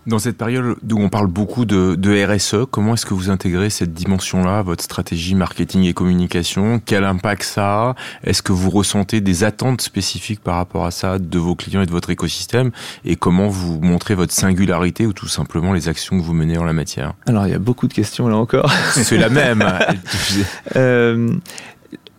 Dans 0.06 0.18
cette 0.18 0.36
période 0.36 0.76
où 0.90 1.00
on 1.00 1.08
parle 1.08 1.26
beaucoup 1.26 1.64
de, 1.64 2.24
RSE, 2.24 2.66
comment 2.70 2.94
est-ce 2.94 3.06
que 3.06 3.14
vous 3.14 3.30
intégrez 3.30 3.70
cette 3.70 3.92
dimension-là 3.92 4.58
à 4.58 4.62
votre 4.62 4.82
stratégie 4.82 5.34
marketing 5.34 5.84
et 5.84 5.92
communication? 5.92 6.80
Quel 6.84 7.04
impact 7.04 7.42
ça 7.42 7.90
a? 7.90 7.94
Est-ce 8.24 8.42
que 8.42 8.52
vous 8.52 8.70
ressentez 8.70 9.20
des 9.20 9.44
attentes 9.44 9.80
spécifiques 9.80 10.40
par 10.40 10.56
rapport 10.56 10.84
à 10.84 10.90
ça 10.90 11.18
de 11.18 11.38
vos 11.38 11.54
clients 11.54 11.82
et 11.82 11.86
de 11.86 11.90
votre 11.90 12.10
écosystème? 12.10 12.70
Et 13.04 13.16
comment 13.16 13.48
vous 13.48 13.80
montrez 13.80 14.14
votre 14.14 14.32
singularité 14.32 15.06
ou 15.06 15.12
tout 15.12 15.28
simplement 15.28 15.72
les 15.72 15.88
actions 15.88 16.18
que 16.18 16.24
vous 16.24 16.34
menez 16.34 16.58
en 16.58 16.64
la 16.64 16.72
matière? 16.72 17.14
Alors 17.26 17.46
il 17.46 17.50
y 17.50 17.54
a 17.54 17.58
beaucoup 17.58 17.88
de 17.88 17.94
questions 17.94 18.28
là 18.28 18.36
encore. 18.36 18.72
C'est 18.92 19.18
la 19.18 19.28
même. 19.28 19.64
euh, 20.76 21.30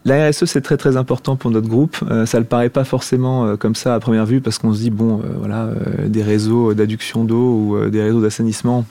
la 0.03 0.29
RSE, 0.29 0.45
c'est 0.45 0.61
très 0.61 0.77
très 0.77 0.97
important 0.97 1.35
pour 1.35 1.51
notre 1.51 1.67
groupe. 1.67 1.97
Euh, 2.09 2.25
ça 2.25 2.39
ne 2.39 2.43
paraît 2.43 2.69
pas 2.69 2.83
forcément 2.83 3.45
euh, 3.45 3.55
comme 3.55 3.75
ça 3.75 3.93
à 3.93 3.99
première 3.99 4.25
vue 4.25 4.41
parce 4.41 4.57
qu'on 4.57 4.73
se 4.73 4.79
dit, 4.79 4.89
bon, 4.89 5.19
euh, 5.19 5.27
voilà, 5.37 5.69
des 6.07 6.23
réseaux 6.23 6.73
d'adduction 6.73 7.23
d'eau 7.23 7.35
ou 7.35 7.89
des 7.89 8.01
réseaux 8.01 8.21
d'assainissement, 8.21 8.85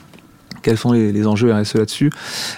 quels 0.61 0.77
sont 0.77 0.93
les, 0.93 1.11
les 1.11 1.27
enjeux 1.27 1.53
RSE 1.53 1.75
là-dessus? 1.75 2.11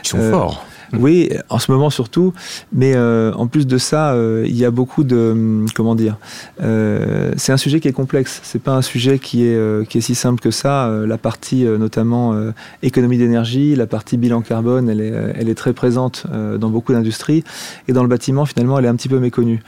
Ils 0.03 0.07
sont 0.07 0.29
forts. 0.29 0.65
Oui, 0.99 1.29
en 1.49 1.59
ce 1.59 1.71
moment 1.71 1.89
surtout. 1.89 2.33
Mais 2.71 2.93
euh, 2.95 3.33
en 3.33 3.47
plus 3.47 3.65
de 3.65 3.77
ça, 3.77 4.13
euh, 4.13 4.43
il 4.47 4.55
y 4.55 4.65
a 4.65 4.71
beaucoup 4.71 5.03
de 5.03 5.31
hum, 5.31 5.65
comment 5.73 5.95
dire. 5.95 6.17
Euh, 6.61 7.31
c'est 7.37 7.51
un 7.51 7.57
sujet 7.57 7.79
qui 7.79 7.87
est 7.87 7.93
complexe. 7.93 8.41
C'est 8.43 8.61
pas 8.61 8.75
un 8.75 8.81
sujet 8.81 9.19
qui 9.19 9.45
est 9.45 9.87
qui 9.87 9.97
est 9.97 10.01
si 10.01 10.15
simple 10.15 10.39
que 10.39 10.51
ça. 10.51 10.91
la 11.05 11.17
partie 11.17 11.63
notamment 11.63 12.35
économie 12.81 13.17
d'énergie, 13.17 13.75
la 13.75 13.87
partie 13.87 14.17
bilan 14.17 14.41
carbone, 14.41 14.89
elle 14.89 15.01
est 15.01 15.13
elle 15.35 15.49
est 15.49 15.55
très 15.55 15.73
présente 15.73 16.25
dans 16.59 16.69
beaucoup 16.69 16.93
d'industries 16.93 17.43
et 17.87 17.93
dans 17.93 18.03
le 18.03 18.09
bâtiment 18.09 18.45
finalement 18.45 18.77
elle 18.77 18.85
est 18.85 18.89
un 18.89 18.95
petit 18.95 19.09
peu 19.09 19.19
méconnue. 19.19 19.63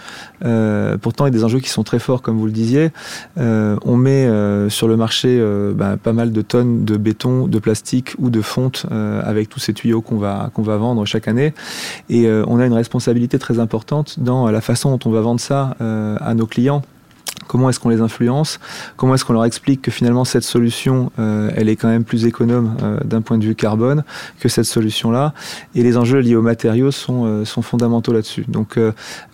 pourtant 1.01 1.25
il 1.25 1.34
y 1.34 1.36
a 1.36 1.38
des 1.38 1.44
enjeux 1.44 1.60
qui 1.60 1.70
sont 1.70 1.84
très 1.84 2.00
forts 2.00 2.22
comme 2.22 2.38
vous 2.38 2.46
le 2.46 2.51
disiez. 2.51 2.91
on 3.38 3.98
met 3.98 4.29
sur 4.70 4.88
le 4.88 4.98
marché 4.98 5.44
bah, 5.75 5.98
pas 6.01 6.13
mal 6.13 6.32
de 6.32 6.41
tonnes 6.41 6.86
de 6.86 6.98
béton, 6.98 7.48
de 7.48 7.60
plastique 7.60 8.15
ou 8.20 8.29
de 8.29 8.41
fonte 8.41 8.86
avec 8.91 9.50
tous 9.50 9.60
ces 9.60 9.74
tuyaux 9.74 10.01
qu'on 10.01 10.17
va 10.17 10.51
qu'on 10.53 10.63
va 10.63 10.77
vendre 10.77 11.05
année. 11.27 11.53
Et 12.10 12.27
euh, 12.27 12.43
on 12.48 12.60
a 12.60 12.65
une 12.65 12.74
responsabilité 12.74 13.39
très 13.39 13.60
importante 13.60 14.19
dans 14.19 14.50
la 14.50 14.62
façon 14.62 14.91
dont 14.91 15.10
on 15.10 15.12
va 15.12 15.22
vendre 15.22 15.39
ça 15.39 15.75
euh, 15.81 16.17
à 16.22 16.34
nos 16.34 16.45
clients. 16.45 16.81
Comment 17.48 17.69
est-ce 17.69 17.79
qu'on 17.79 17.89
les 17.89 18.01
influence? 18.01 18.60
Comment 18.95 19.13
est-ce 19.13 19.24
qu'on 19.24 19.34
leur 19.34 19.45
explique 19.45 19.81
que 19.81 19.91
finalement 19.91 20.25
cette 20.25 20.43
solution, 20.43 21.12
euh, 21.19 21.51
elle 21.55 21.69
est 21.69 21.75
quand 21.75 21.88
même 21.88 22.03
plus 22.03 22.25
économe 22.25 22.75
d'un 23.03 23.22
point 23.22 23.38
de 23.38 23.45
vue 23.45 23.53
carbone 23.53 24.03
que 24.39 24.50
cette 24.50 24.65
solution-là? 24.65 25.34
Et 25.75 25.84
les 25.84 25.95
enjeux 25.95 26.19
liés 26.19 26.36
aux 26.36 26.41
matériaux 26.41 26.89
sont, 26.91 27.43
fondamentaux 27.62 28.13
là-dessus. 28.13 28.45
Donc, 28.48 28.79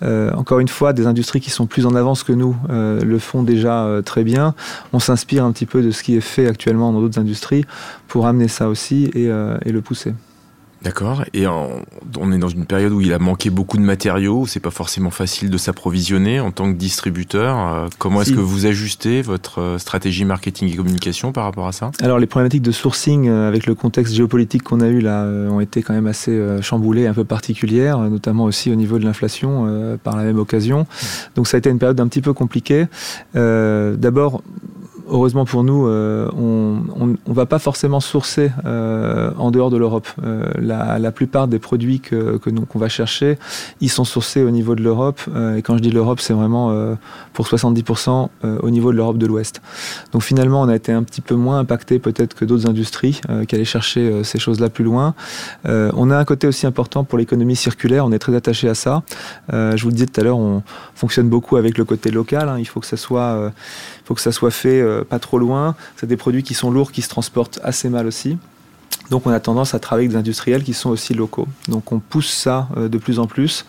encore 0.01 0.59
une 0.59 0.67
fois, 0.67 0.91
des 0.91 1.07
industries 1.07 1.39
qui 1.39 1.51
sont 1.51 1.67
plus 1.67 1.85
en 1.85 1.95
avance 1.95 2.23
que 2.23 2.33
nous 2.33 2.55
le 2.69 3.19
font 3.19 3.43
déjà 3.43 4.01
très 4.03 4.23
bien. 4.23 4.55
On 4.91 4.99
s'inspire 4.99 5.45
un 5.45 5.51
petit 5.53 5.67
peu 5.67 5.81
de 5.81 5.91
ce 5.91 6.03
qui 6.03 6.17
est 6.17 6.21
fait 6.21 6.47
actuellement 6.47 6.91
dans 6.91 6.99
d'autres 6.99 7.19
industries 7.19 7.65
pour 8.09 8.27
amener 8.27 8.49
ça 8.49 8.67
aussi 8.67 9.09
et 9.13 9.27
le 9.29 9.81
pousser. 9.81 10.13
D'accord. 10.83 11.23
Et 11.33 11.45
on 11.45 12.31
est 12.31 12.37
dans 12.39 12.49
une 12.49 12.65
période 12.65 12.91
où 12.91 13.01
il 13.01 13.13
a 13.13 13.19
manqué 13.19 13.51
beaucoup 13.51 13.77
de 13.77 13.83
matériaux, 13.83 14.47
c'est 14.47 14.59
pas 14.59 14.71
forcément 14.71 15.11
facile 15.11 15.51
de 15.51 15.57
s'approvisionner 15.57 16.39
en 16.39 16.51
tant 16.51 16.71
que 16.71 16.77
distributeur. 16.77 17.57
Euh, 17.57 17.87
comment 17.99 18.21
est-ce 18.21 18.33
que 18.33 18.39
vous 18.39 18.65
ajustez 18.65 19.21
votre 19.21 19.61
euh, 19.61 19.77
stratégie 19.77 20.25
marketing 20.25 20.73
et 20.73 20.75
communication 20.75 21.31
par 21.31 21.43
rapport 21.43 21.67
à 21.67 21.71
ça? 21.71 21.91
Alors 22.01 22.17
les 22.17 22.25
problématiques 22.25 22.63
de 22.63 22.71
sourcing 22.71 23.27
euh, 23.27 23.47
avec 23.47 23.67
le 23.67 23.75
contexte 23.75 24.15
géopolitique 24.15 24.63
qu'on 24.63 24.81
a 24.81 24.87
eu 24.87 25.01
là 25.01 25.25
ont 25.49 25.59
été 25.59 25.83
quand 25.83 25.93
même 25.93 26.07
assez 26.07 26.39
chamboulées, 26.61 27.05
un 27.05 27.13
peu 27.13 27.25
particulières, 27.25 27.99
notamment 27.99 28.45
aussi 28.45 28.71
au 28.71 28.75
niveau 28.75 28.97
de 28.97 29.05
l'inflation 29.05 29.97
par 30.03 30.15
la 30.15 30.23
même 30.23 30.39
occasion. 30.39 30.87
Donc 31.35 31.47
ça 31.47 31.57
a 31.57 31.59
été 31.59 31.69
une 31.69 31.79
période 31.79 31.99
un 31.99 32.07
petit 32.07 32.21
peu 32.21 32.33
compliquée. 32.33 32.87
D'abord 33.33 34.41
heureusement 35.11 35.45
pour 35.45 35.63
nous, 35.63 35.85
on 35.85 37.05
ne 37.05 37.33
va 37.33 37.45
pas 37.45 37.59
forcément 37.59 37.99
sourcer 37.99 38.51
en 38.65 39.51
dehors 39.51 39.69
de 39.69 39.77
l'Europe. 39.77 40.07
La, 40.57 41.11
plupart 41.11 41.47
des 41.47 41.59
produits 41.59 41.99
que, 41.99 42.37
qu'on 42.37 42.79
va 42.79 42.89
chercher, 42.89 43.37
ils 43.81 43.89
sont 43.89 44.05
sourcés 44.05 44.43
au 44.43 44.49
niveau 44.49 44.75
de 44.75 44.81
l'Europe. 44.81 45.21
et 45.57 45.61
quand 45.61 45.77
je 45.77 45.81
dis 45.81 45.91
l'Europe, 45.91 46.19
c'est 46.19 46.33
vraiment 46.33 46.95
pour 47.33 47.45
70% 47.47 48.29
au 48.43 48.69
niveau 48.69 48.91
de 48.91 48.97
l'Europe 48.97 49.17
de 49.17 49.25
l'Ouest. 49.25 49.61
Donc 50.13 50.23
finalement, 50.23 50.61
on 50.61 50.69
a 50.69 50.75
été 50.75 50.91
un 50.91 51.03
petit 51.03 51.21
peu 51.21 51.35
moins 51.35 51.59
impacté 51.59 51.99
peut-être 51.99 52.33
que 52.33 52.45
d'autres 52.45 52.67
industries 52.67 53.21
qui 53.47 53.55
allaient 53.55 53.65
chercher 53.65 54.23
ces 54.23 54.39
choses-là 54.39 54.69
plus 54.69 54.83
loin. 54.83 55.13
on 55.65 56.09
a 56.09 56.17
un 56.17 56.25
côté 56.25 56.47
aussi 56.47 56.65
important 56.65 57.03
pour 57.03 57.17
l'économie 57.17 57.55
circulaire. 57.55 58.05
On 58.05 58.11
est 58.11 58.19
très 58.19 58.35
attaché 58.35 58.69
à 58.69 58.75
ça. 58.75 59.03
je 59.51 59.81
vous 59.81 59.89
le 59.89 59.93
disais 59.93 60.07
tout 60.07 60.19
à 60.21 60.23
l'heure, 60.23 60.37
on 60.37 60.63
fonctionne 60.95 61.29
beaucoup 61.29 61.57
avec 61.57 61.77
le 61.77 61.85
côté 61.85 62.11
local. 62.11 62.49
Hein. 62.49 62.57
Il 62.59 62.65
faut 62.65 62.79
que 62.79 62.85
ça 62.85 62.97
soit, 62.97 63.21
euh, 63.21 63.49
faut 64.11 64.15
que 64.15 64.19
ça 64.19 64.33
soit 64.33 64.51
fait 64.51 64.81
euh, 64.81 65.05
pas 65.05 65.19
trop 65.19 65.39
loin. 65.39 65.73
C'est 65.95 66.05
des 66.05 66.17
produits 66.17 66.43
qui 66.43 66.53
sont 66.53 66.69
lourds, 66.69 66.91
qui 66.91 67.01
se 67.01 67.07
transportent 67.07 67.61
assez 67.63 67.87
mal 67.87 68.07
aussi. 68.07 68.37
Donc 69.09 69.25
on 69.25 69.31
a 69.31 69.39
tendance 69.39 69.73
à 69.73 69.79
travailler 69.79 70.07
avec 70.07 70.11
des 70.11 70.19
industriels 70.19 70.65
qui 70.65 70.73
sont 70.73 70.89
aussi 70.89 71.13
locaux. 71.13 71.47
Donc 71.69 71.93
on 71.93 71.99
pousse 71.99 72.29
ça 72.29 72.67
euh, 72.75 72.89
de 72.89 72.97
plus 72.97 73.19
en 73.19 73.25
plus. 73.25 73.65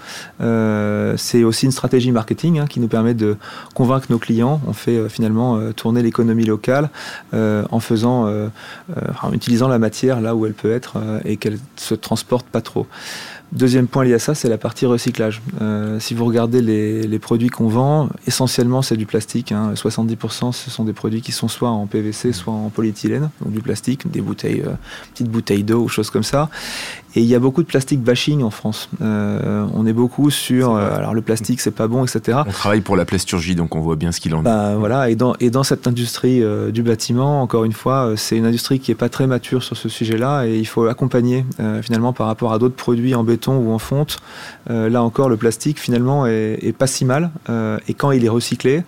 c'est 1.17 1.45
aussi 1.45 1.67
une 1.67 1.71
stratégie 1.71 2.11
marketing 2.11 2.59
hein, 2.59 2.67
qui 2.67 2.81
nous 2.81 2.89
permet 2.89 3.15
de 3.15 3.37
convaincre 3.73 4.09
nos 4.11 4.19
clients. 4.19 4.61
On 4.67 4.73
fait 4.73 5.09
finalement 5.09 5.73
tourner 5.75 6.03
l'économie 6.03 6.45
locale 6.45 6.91
en 7.33 7.81
faisant, 7.81 8.27
en 9.23 9.33
utilisant 9.33 9.69
la 9.69 9.79
matière 9.79 10.21
là 10.21 10.35
où 10.35 10.45
elle 10.47 10.55
peut 10.55 10.73
être 10.73 10.97
et 11.25 11.37
qu'elle 11.37 11.59
se 11.77 11.95
transporte 11.95 12.47
pas 12.47 12.63
trop. 12.63 12.89
Deuxième 13.53 13.87
point 13.87 14.05
lié 14.05 14.15
à 14.15 14.19
ça, 14.19 14.35
c'est 14.35 14.49
la 14.49 14.57
partie 14.57 14.87
recyclage. 14.87 15.43
Euh, 15.61 16.01
si 16.01 16.15
vous 16.15 16.25
regardez 16.25 16.63
les, 16.63 17.19
produits 17.19 17.49
qu'on 17.49 17.69
vend, 17.69 18.09
essentiellement 18.27 18.81
c'est 18.81 18.97
du 18.97 19.05
plastique. 19.05 19.53
70% 19.53 20.47
hein. 20.47 20.53
ce 20.53 20.71
sont 20.71 20.85
des 20.85 20.95
produits 20.95 21.21
qui 21.21 21.33
sont 21.33 21.49
soit 21.49 21.69
en 21.69 21.87
PVC, 21.87 22.33
soit 22.33 22.55
en 22.55 22.71
polyéthylène, 22.71 23.29
donc 23.43 23.53
du 23.53 23.61
plastique, 23.61 24.11
des 24.11 24.23
bouteilles, 24.23 24.63
euh, 24.67 24.73
petites 25.13 25.29
bouteilles 25.29 25.65
d'eau 25.65 25.83
ou 25.83 25.89
choses 25.89 26.09
comme 26.09 26.23
ça. 26.23 26.49
Et 27.15 27.21
il 27.21 27.27
y 27.27 27.35
a 27.35 27.39
beaucoup 27.39 27.63
de 27.63 27.67
plastique 27.67 28.01
bashing 28.01 28.43
en 28.43 28.51
France. 28.51 28.89
Euh, 29.03 29.67
on 29.75 29.87
est 29.87 29.93
beaucoup 29.93 30.31
sur, 30.31 30.75
euh, 30.75 30.97
alors 30.97 31.13
le 31.13 31.21
plastique 31.21 31.61
c'est 31.61 31.71
pas 31.71 31.87
bon, 31.87 32.05
etc. 32.05 32.39
On 32.47 32.51
travaille 32.51 32.81
pour 32.81 32.97
la 32.97 33.05
plasturgie, 33.05 33.55
donc 33.55 33.75
on 33.75 33.81
voit 33.81 33.97
bien 33.97 34.13
ce 34.13 34.21
qu'il 34.21 34.35
en 34.35 34.41
est. 34.41 34.45
Bah, 34.45 34.77
voilà, 34.79 35.11
et 35.11 35.15
dans, 35.15 35.35
et 35.39 35.51
dans 35.51 35.63
cette 35.63 35.87
industrie 35.87 36.43
euh, 36.43 36.71
du 36.71 36.83
bâtiment, 36.83 37.43
encore 37.43 37.65
une 37.65 37.73
fois, 37.73 38.15
c'est 38.17 38.37
une 38.37 38.47
industrie 38.47 38.81
qui 38.81 38.91
est 38.91 38.97
pas 38.97 39.11
très 39.11 39.27
mature 39.27 39.63
sur 39.63 39.77
ce 39.77 39.89
sujet-là, 39.89 40.47
et 40.47 40.59
il 40.59 40.65
faut 40.65 40.87
accompagner 40.87 41.45
finalement 41.83 42.13
par 42.13 42.27
rapport 42.27 42.53
à 42.53 42.59
d'autres 42.59 42.77
produits 42.77 43.15
en 43.15 43.25
béton 43.25 43.57
ou 43.59 43.73
en 43.73 43.79
fonte. 43.79 44.19
là 44.69 45.03
encore, 45.03 45.29
le 45.29 45.37
plastique 45.37 45.79
finalement 45.79 46.27
est, 46.27 46.59
est 46.63 46.73
pas 46.73 46.87
si 46.87 47.05
mal, 47.05 47.31
et 47.89 47.95
quand 47.95 48.11
il 48.11 48.25
est 48.25 48.29
recyclé 48.29 48.83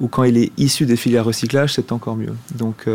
ou 0.00 0.08
quand 0.08 0.24
il 0.24 0.36
est 0.36 0.52
issu 0.58 0.86
des 0.86 0.96
filières 0.96 1.24
recyclage, 1.24 1.74
c'est 1.74 1.92
encore 1.92 2.16
mieux. 2.16 2.34
Donc 2.54 2.86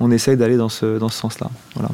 on 0.00 0.10
essaye 0.10 0.36
d'aller 0.36 0.56
dans 0.56 0.68
ce, 0.68 0.98
dans 0.98 1.08
ce 1.08 1.18
sens-là. 1.18 1.50
Voilà. 1.74 1.90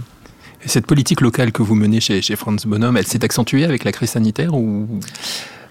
Et 0.62 0.68
cette 0.68 0.86
politique 0.86 1.20
locale 1.20 1.52
que 1.52 1.62
vous 1.62 1.74
menez 1.74 2.00
chez, 2.00 2.20
chez 2.22 2.36
Franz 2.36 2.66
Bonhomme, 2.66 2.96
elle 2.96 3.06
s'est 3.06 3.24
accentuée 3.24 3.64
avec 3.64 3.84
la 3.84 3.92
crise 3.92 4.10
sanitaire 4.10 4.54
ou? 4.54 4.86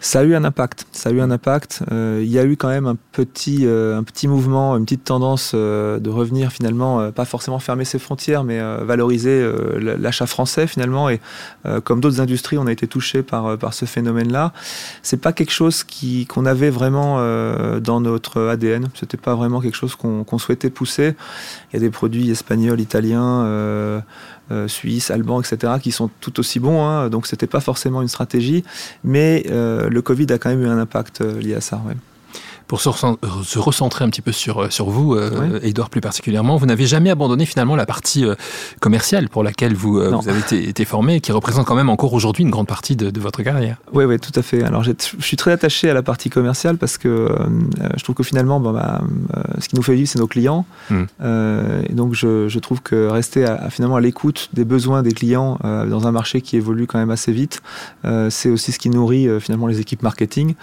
Ça 0.01 0.19
a 0.19 0.23
eu 0.23 0.33
un 0.33 0.45
impact. 0.45 0.85
Ça 0.93 1.09
a 1.09 1.11
eu 1.11 1.19
un 1.19 1.29
impact. 1.29 1.83
Euh, 1.91 2.21
il 2.23 2.31
y 2.31 2.39
a 2.39 2.45
eu 2.45 2.55
quand 2.55 2.69
même 2.69 2.85
un 2.85 2.95
petit, 3.11 3.65
euh, 3.65 3.97
un 3.97 4.03
petit 4.03 4.29
mouvement, 4.29 4.77
une 4.77 4.85
petite 4.85 5.03
tendance 5.03 5.51
euh, 5.53 5.99
de 5.99 6.09
revenir 6.09 6.51
finalement, 6.51 7.11
pas 7.11 7.25
forcément 7.25 7.59
fermer 7.59 7.83
ses 7.83 7.99
frontières, 7.99 8.43
mais 8.43 8.59
valoriser 8.83 9.45
l'achat 9.77 10.25
français 10.25 10.67
finalement. 10.67 11.09
Et 11.09 11.19
comme 11.83 11.99
d'autres 11.99 12.21
industries, 12.21 12.57
on 12.57 12.67
a 12.67 12.71
été 12.71 12.87
touché 12.87 13.23
par, 13.23 13.57
par 13.57 13.73
ce 13.73 13.85
phénomène-là. 13.85 14.53
C'est 15.03 15.17
pas 15.17 15.33
quelque 15.33 15.51
chose 15.51 15.83
qui 15.83 16.25
qu'on 16.25 16.45
avait 16.45 16.69
vraiment 16.69 17.17
dans 17.79 18.01
notre 18.01 18.41
ADN. 18.47 18.89
C'était 18.93 19.17
pas 19.17 19.35
vraiment 19.35 19.61
quelque 19.61 19.75
chose 19.75 19.95
qu'on 19.95 20.37
souhaitait 20.37 20.69
pousser. 20.69 21.15
Il 21.71 21.75
y 21.75 21.77
a 21.77 21.79
des 21.79 21.89
produits 21.89 22.29
espagnols, 22.31 22.79
italiens. 22.79 24.03
Euh, 24.51 24.67
suisses, 24.67 25.11
etc., 25.11 25.73
qui 25.79 25.91
sont 25.91 26.09
tout 26.21 26.39
aussi 26.39 26.59
bons. 26.59 26.83
Hein, 26.83 27.09
donc 27.09 27.27
c'était 27.27 27.45
pas 27.45 27.59
forcément 27.59 28.01
une 28.01 28.07
stratégie, 28.07 28.63
mais 29.03 29.45
euh, 29.51 29.89
le 29.89 30.01
Covid 30.01 30.25
a 30.31 30.39
quand 30.39 30.49
même 30.49 30.63
eu 30.63 30.67
un 30.67 30.79
impact 30.79 31.21
euh, 31.21 31.39
lié 31.39 31.53
à 31.53 31.61
ça. 31.61 31.79
Ouais. 31.85 31.93
Pour 32.69 32.81
se, 32.81 33.57
recentrer 33.57 34.05
un 34.05 34.09
petit 34.11 34.21
peu 34.21 34.31
sur, 34.31 34.71
sur 34.71 34.91
vous, 34.91 35.17
Edouard 35.63 35.89
plus 35.89 36.01
particulièrement, 36.01 36.55
vous 36.55 36.67
n'avez 36.67 36.85
jamais 36.85 37.09
abandonné 37.09 37.47
finalement 37.47 37.75
la 37.75 37.87
partie 37.87 38.25
commerciale 38.79 39.27
pour 39.27 39.43
laquelle 39.43 39.73
vous, 39.73 39.93
vous 39.93 40.29
avez 40.29 40.37
été, 40.37 40.69
été, 40.69 40.85
formé, 40.85 41.19
qui 41.19 41.31
représente 41.31 41.65
quand 41.65 41.73
même 41.73 41.89
encore 41.89 42.13
aujourd'hui 42.13 42.43
une 42.43 42.51
grande 42.51 42.67
partie 42.67 42.95
de, 42.95 43.19
votre 43.19 43.41
carrière. 43.41 43.77
Oui, 43.91 44.05
oui, 44.05 44.19
tout 44.19 44.31
à 44.35 44.43
fait. 44.43 44.63
Alors 44.63 44.83
je 44.83 44.91
suis 45.17 45.35
très 45.35 45.51
attaché 45.51 45.89
à 45.89 45.95
la 45.95 46.03
partie 46.03 46.29
commerciale 46.29 46.77
parce 46.77 46.99
que 46.99 47.35
je 47.97 48.03
trouve 48.03 48.15
que 48.15 48.21
finalement, 48.21 48.59
bah, 48.59 49.01
ce 49.57 49.67
qui 49.67 49.75
nous 49.75 49.81
fait 49.81 49.95
vivre, 49.95 50.07
c'est 50.07 50.19
nos 50.19 50.27
clients. 50.27 50.63
Hmm. 50.91 51.05
et 51.89 51.93
donc 51.93 52.13
je, 52.13 52.47
je, 52.49 52.59
trouve 52.59 52.81
que 52.83 53.07
rester 53.07 53.45
à, 53.45 53.71
finalement 53.71 53.95
à 53.95 54.01
l'écoute 54.01 54.49
des 54.53 54.63
besoins 54.63 55.01
des 55.01 55.13
clients 55.13 55.57
dans 55.63 56.05
un 56.05 56.11
marché 56.11 56.41
qui 56.41 56.55
évolue 56.55 56.85
quand 56.85 56.99
même 56.99 57.09
assez 57.09 57.31
vite, 57.31 57.63
c'est 58.29 58.49
aussi 58.49 58.71
ce 58.71 58.77
qui 58.77 58.91
nourrit 58.91 59.27
finalement 59.39 59.65
les 59.65 59.79
équipes 59.79 60.03
marketing, 60.03 60.53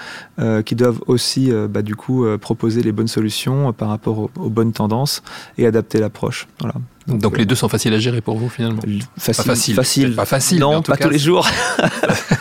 qui 0.64 0.74
doivent 0.76 1.00
aussi 1.08 1.50
bah, 1.68 1.82
du 1.82 1.95
coup 1.96 2.24
euh, 2.24 2.38
proposer 2.38 2.82
les 2.82 2.92
bonnes 2.92 3.08
solutions 3.08 3.68
euh, 3.68 3.72
par 3.72 3.88
rapport 3.88 4.18
aux, 4.18 4.50
bonnes 4.50 4.72
tendances 4.72 5.22
et 5.58 5.66
adapter 5.66 5.98
l'approche. 5.98 6.46
Voilà. 6.60 6.74
Donc, 7.06 7.36
les 7.36 7.44
euh, 7.44 7.46
deux 7.46 7.54
sont 7.54 7.68
faciles 7.68 7.94
à 7.94 7.98
gérer 7.98 8.20
pour 8.20 8.36
vous 8.36 8.48
finalement? 8.48 8.82
Facile. 9.16 9.36
Pas 9.36 9.42
facile. 9.42 9.74
facile. 9.74 10.14
Pas 10.14 10.24
facile. 10.24 10.60
Non, 10.60 10.82
pas 10.82 10.96
tous 10.96 11.08
les 11.08 11.18
jours. 11.18 11.48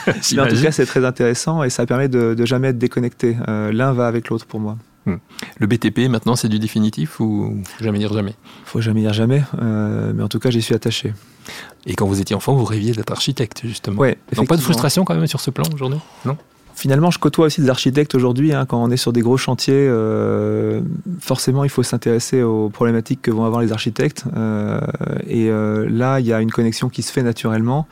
mais 0.08 0.40
en 0.40 0.48
tout 0.48 0.62
cas, 0.62 0.72
c'est 0.72 0.86
très 0.86 1.06
intéressant 1.06 1.64
et 1.64 1.70
ça 1.70 1.86
permet 1.86 2.10
de, 2.10 2.34
de 2.34 2.46
jamais 2.46 2.70
être 2.70 2.78
déconnecté. 2.78 3.38
L'un 3.48 3.94
va 3.94 4.08
avec 4.08 4.30
l'autre 4.30 4.46
pour 4.46 4.60
moi. 4.60 4.78
Hmm. 5.06 5.18
Le 5.60 5.68
BTP, 5.68 6.10
maintenant, 6.10 6.36
c'est 6.36 6.50
du 6.50 6.58
définitif 6.58 7.20
ou 7.20 7.62
faut 7.78 7.84
jamais 7.84 8.00
dire 8.00 8.12
jamais? 8.12 8.34
Faut 8.66 8.82
jamais 8.82 9.02
dire 9.02 9.14
jamais, 9.14 9.44
mais 9.62 10.24
en 10.24 10.28
tout 10.28 10.40
cas, 10.40 10.50
j'y 10.50 10.62
suis 10.62 10.76
attaché. 10.76 11.14
Et 11.86 11.94
quand 11.94 12.08
vous 12.08 12.20
étiez 12.20 12.36
enfant, 12.36 12.56
vous 12.56 12.66
rêviez 12.66 12.94
d'être 12.94 13.12
architecte, 13.12 13.62
justement. 13.64 14.02
Ouais, 14.02 14.18
Donc 14.36 14.48
pas 14.48 14.58
de 14.58 14.62
frustration 14.62 15.06
quand 15.06 15.16
même 15.16 15.28
sur 15.28 15.40
ce 15.40 15.52
plan 15.52 15.64
aujourd'hui? 15.74 16.00
Non? 16.26 16.38
Finalement, 16.76 17.10
je 17.10 17.20
côtoie 17.20 17.48
aussi 17.48 17.62
des 17.62 17.70
architectes 17.70 18.14
aujourd'hui. 18.16 18.54
Hein, 18.54 18.66
quand 18.68 18.84
on 18.84 18.92
est 18.92 18.98
sur 18.98 19.14
des 19.14 19.22
gros 19.22 19.38
chantiers, 19.38 19.88
euh, 19.90 20.82
forcément, 21.20 21.64
il 21.64 21.70
faut 21.70 21.84
s'intéresser 21.84 22.44
aux 22.44 22.70
problématiques 22.70 23.22
que 23.22 23.32
vont 23.32 23.46
avoir 23.46 23.62
les 23.62 23.72
architectes. 23.72 24.26
Euh, 24.36 24.80
et 25.28 25.50
euh, 25.50 25.88
là, 25.90 26.20
il 26.20 26.28
y 26.28 26.34
a 26.34 26.42
une 26.42 26.52
connexion 26.52 26.90
qui 26.90 27.02
se 27.02 27.12
fait 27.12 27.24
naturellement, 27.24 27.88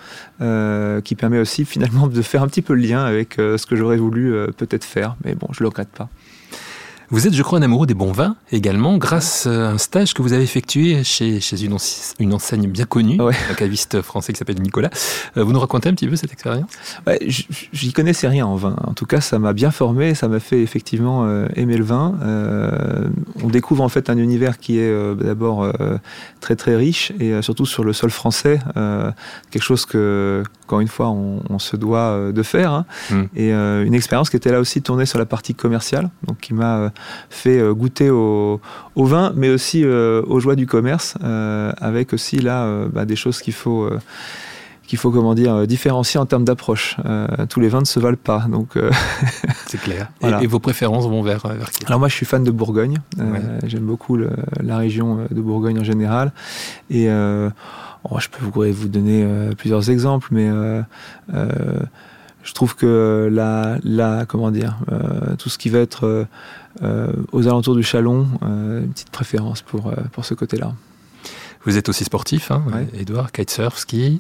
qui 1.04 1.16
permet 1.16 1.40
aussi 1.40 1.66
finalement 1.74 2.08
de 2.08 2.22
faire 2.22 2.44
un 2.44 2.48
petit 2.48 2.62
peu 2.62 2.74
le 2.74 2.82
lien 2.82 3.04
avec 3.04 3.36
ce 3.36 3.66
que 3.66 3.75
j'aurais 3.75 3.98
voulu 3.98 4.36
peut-être 4.58 4.84
faire. 4.84 5.16
Mais 5.24 5.36
bon, 5.36 5.48
je 5.52 5.63
le 5.63 5.70
regrette 5.70 5.90
pas. 5.90 6.10
Vous 7.10 7.28
êtes, 7.28 7.34
je 7.34 7.44
crois, 7.44 7.60
un 7.60 7.62
amoureux 7.62 7.86
des 7.86 7.94
bons 7.94 8.12
vins 8.12 8.36
également, 8.52 8.98
grâce 8.98 9.46
à 9.46 9.72
un 9.72 9.78
stage 9.78 10.14
que 10.14 10.22
vous 10.22 10.34
avez 10.34 10.44
effectué 10.44 11.04
chez, 11.04 11.40
chez 11.42 11.64
une, 11.64 11.78
une, 12.20 12.34
enseigne 12.34 12.68
bien 12.68 12.86
connue, 12.86 13.20
un 13.20 13.54
caviste 13.56 14.02
français 14.02 14.34
qui 14.34 14.40
s'appelle 14.40 14.62
Nicolas. 14.62 14.90
Euh, 15.38 15.44
vous 15.44 15.52
nous 15.52 15.60
racontez 15.60 15.90
un 15.90 15.94
petit 15.94 16.08
peu 16.08 16.16
cette 16.16 16.32
expérience? 16.32 16.70
Ouais, 17.06 17.20
J'y 17.28 17.94
connaissais 17.94 18.28
rien 18.28 18.46
en 18.46 18.56
vin. 18.56 18.76
En 18.86 18.94
tout 18.94 19.06
cas, 19.06 19.22
ça 19.22 19.38
m'a 19.38 19.54
bien 19.54 19.72
formé, 19.72 20.16
ça 20.16 20.28
m'a 20.28 20.40
fait 20.40 20.62
effectivement 20.62 21.26
euh, 21.26 21.48
aimer 21.56 21.78
le 21.78 21.84
vin. 21.84 22.18
Euh, 22.24 23.10
on 23.44 23.48
découvre 23.48 23.84
en 23.84 23.90
fait 23.90 24.10
un 24.10 24.18
univers 24.18 24.58
qui 24.58 24.80
est 24.80 25.16
d'abord 25.16 25.72
très 26.40 26.56
très 26.56 26.76
riche 26.76 27.12
et 27.20 27.42
surtout 27.42 27.66
sur 27.66 27.84
le 27.84 27.94
sol 27.94 28.10
français, 28.10 28.60
quelque 29.52 29.64
chose 29.64 29.86
que, 29.86 30.44
encore 30.66 30.80
une 30.80 30.88
fois, 30.88 31.10
on, 31.10 31.60
se 31.60 31.76
doit 31.76 32.32
de 32.32 32.44
faire. 32.44 32.72
Hein. 32.72 32.86
Hmm. 33.10 33.24
Et 33.36 33.52
une 33.52 33.94
expérience 33.94 34.30
qui 34.30 34.38
était 34.38 34.52
là 34.52 34.60
aussi 34.60 34.82
tournée 34.82 35.06
sur 35.06 35.20
la 35.20 35.26
partie 35.26 35.54
commerciale, 35.54 36.10
donc 36.28 36.40
qui 36.40 36.54
m'a 36.54 36.92
fait 37.30 37.60
euh, 37.60 37.74
goûter 37.74 38.10
au, 38.10 38.60
vin, 38.96 39.34
mais 39.36 39.50
aussi 39.50 39.84
euh, 39.84 40.22
aux 40.28 40.40
joies 40.40 40.56
du 40.56 40.68
commerce, 40.68 41.16
euh, 41.24 41.72
avec 41.80 42.14
aussi 42.14 42.38
là 42.38 42.88
bah, 42.92 43.06
des 43.06 43.16
choses 43.16 43.42
qu'il 43.42 43.54
faut 43.54 43.90
qu'il 44.86 45.00
faut 45.00 45.12
comment 45.12 45.34
dire 45.34 45.66
différencier 45.66 46.20
en 46.20 46.26
termes 46.26 46.44
d'approche. 46.44 46.98
tous 47.50 47.60
les 47.60 47.70
vins 47.70 47.80
ne 47.80 47.86
se 47.86 48.00
valent 48.00 48.18
pas, 48.22 48.46
donc 48.50 48.78
c'est 49.68 49.80
clair. 49.80 50.12
Et, 50.42 50.48
vos 50.48 50.60
préférences 50.60 51.08
vont 51.08 51.24
vers, 51.24 51.48
vers 51.48 51.72
qui? 51.72 51.86
Alors 51.86 52.00
moi, 52.00 52.10
je 52.10 52.16
suis 52.16 52.26
fan 52.26 52.44
de 52.44 52.52
Bourgogne. 52.52 52.98
J'aime 53.66 53.86
beaucoup 53.86 54.18
la 54.18 54.78
région 54.78 55.26
de 55.30 55.42
Bourgogne 55.42 55.80
en 55.80 55.84
général, 55.84 56.34
et 56.90 57.08
oh, 57.10 58.20
je 58.20 58.28
peux 58.28 58.46
vous, 58.46 58.74
vous 58.74 58.88
donner 58.88 59.26
plusieurs 59.58 59.90
exemples, 59.90 60.28
mais 60.32 60.50
je 62.44 62.54
trouve 62.54 62.76
que 62.76 63.30
la, 63.32 63.78
la 63.84 64.26
comment 64.26 64.52
dire, 64.52 64.78
tout 65.38 65.50
ce 65.50 65.58
qui 65.58 65.70
va 65.70 65.80
être 65.80 66.28
euh, 66.82 67.14
aux 67.32 67.48
alentours 67.48 67.76
du 67.76 67.84
Chalon, 67.84 68.28
euh, 68.42 68.82
une 68.82 68.90
petite 68.90 69.12
préférence 69.12 69.62
pour, 69.62 69.88
euh, 69.90 69.96
pour 70.12 70.26
ce 70.26 70.34
côté-là. 70.34 70.74
Vous 71.66 71.78
êtes 71.78 71.88
aussi 71.88 72.04
sportif, 72.04 72.50
hein, 72.50 72.64
Edouard, 72.94 73.32
kitesurf, 73.32 73.78
ski 73.78 74.20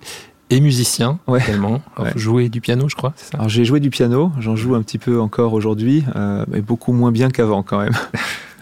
et 0.51 0.61
musicien 0.61 1.19
également. 1.27 1.81
Jouer 2.15 2.49
du 2.49 2.61
piano, 2.61 2.87
je 2.87 2.95
crois, 2.95 3.13
Alors 3.33 3.49
j'ai 3.49 3.65
joué 3.65 3.79
du 3.79 3.89
piano, 3.89 4.31
j'en 4.39 4.55
joue 4.55 4.75
un 4.75 4.83
petit 4.83 4.99
peu 4.99 5.19
encore 5.19 5.53
aujourd'hui, 5.53 6.05
mais 6.47 6.61
beaucoup 6.61 6.93
moins 6.93 7.11
bien 7.11 7.31
qu'avant 7.31 7.63
quand 7.63 7.79
même. 7.79 7.95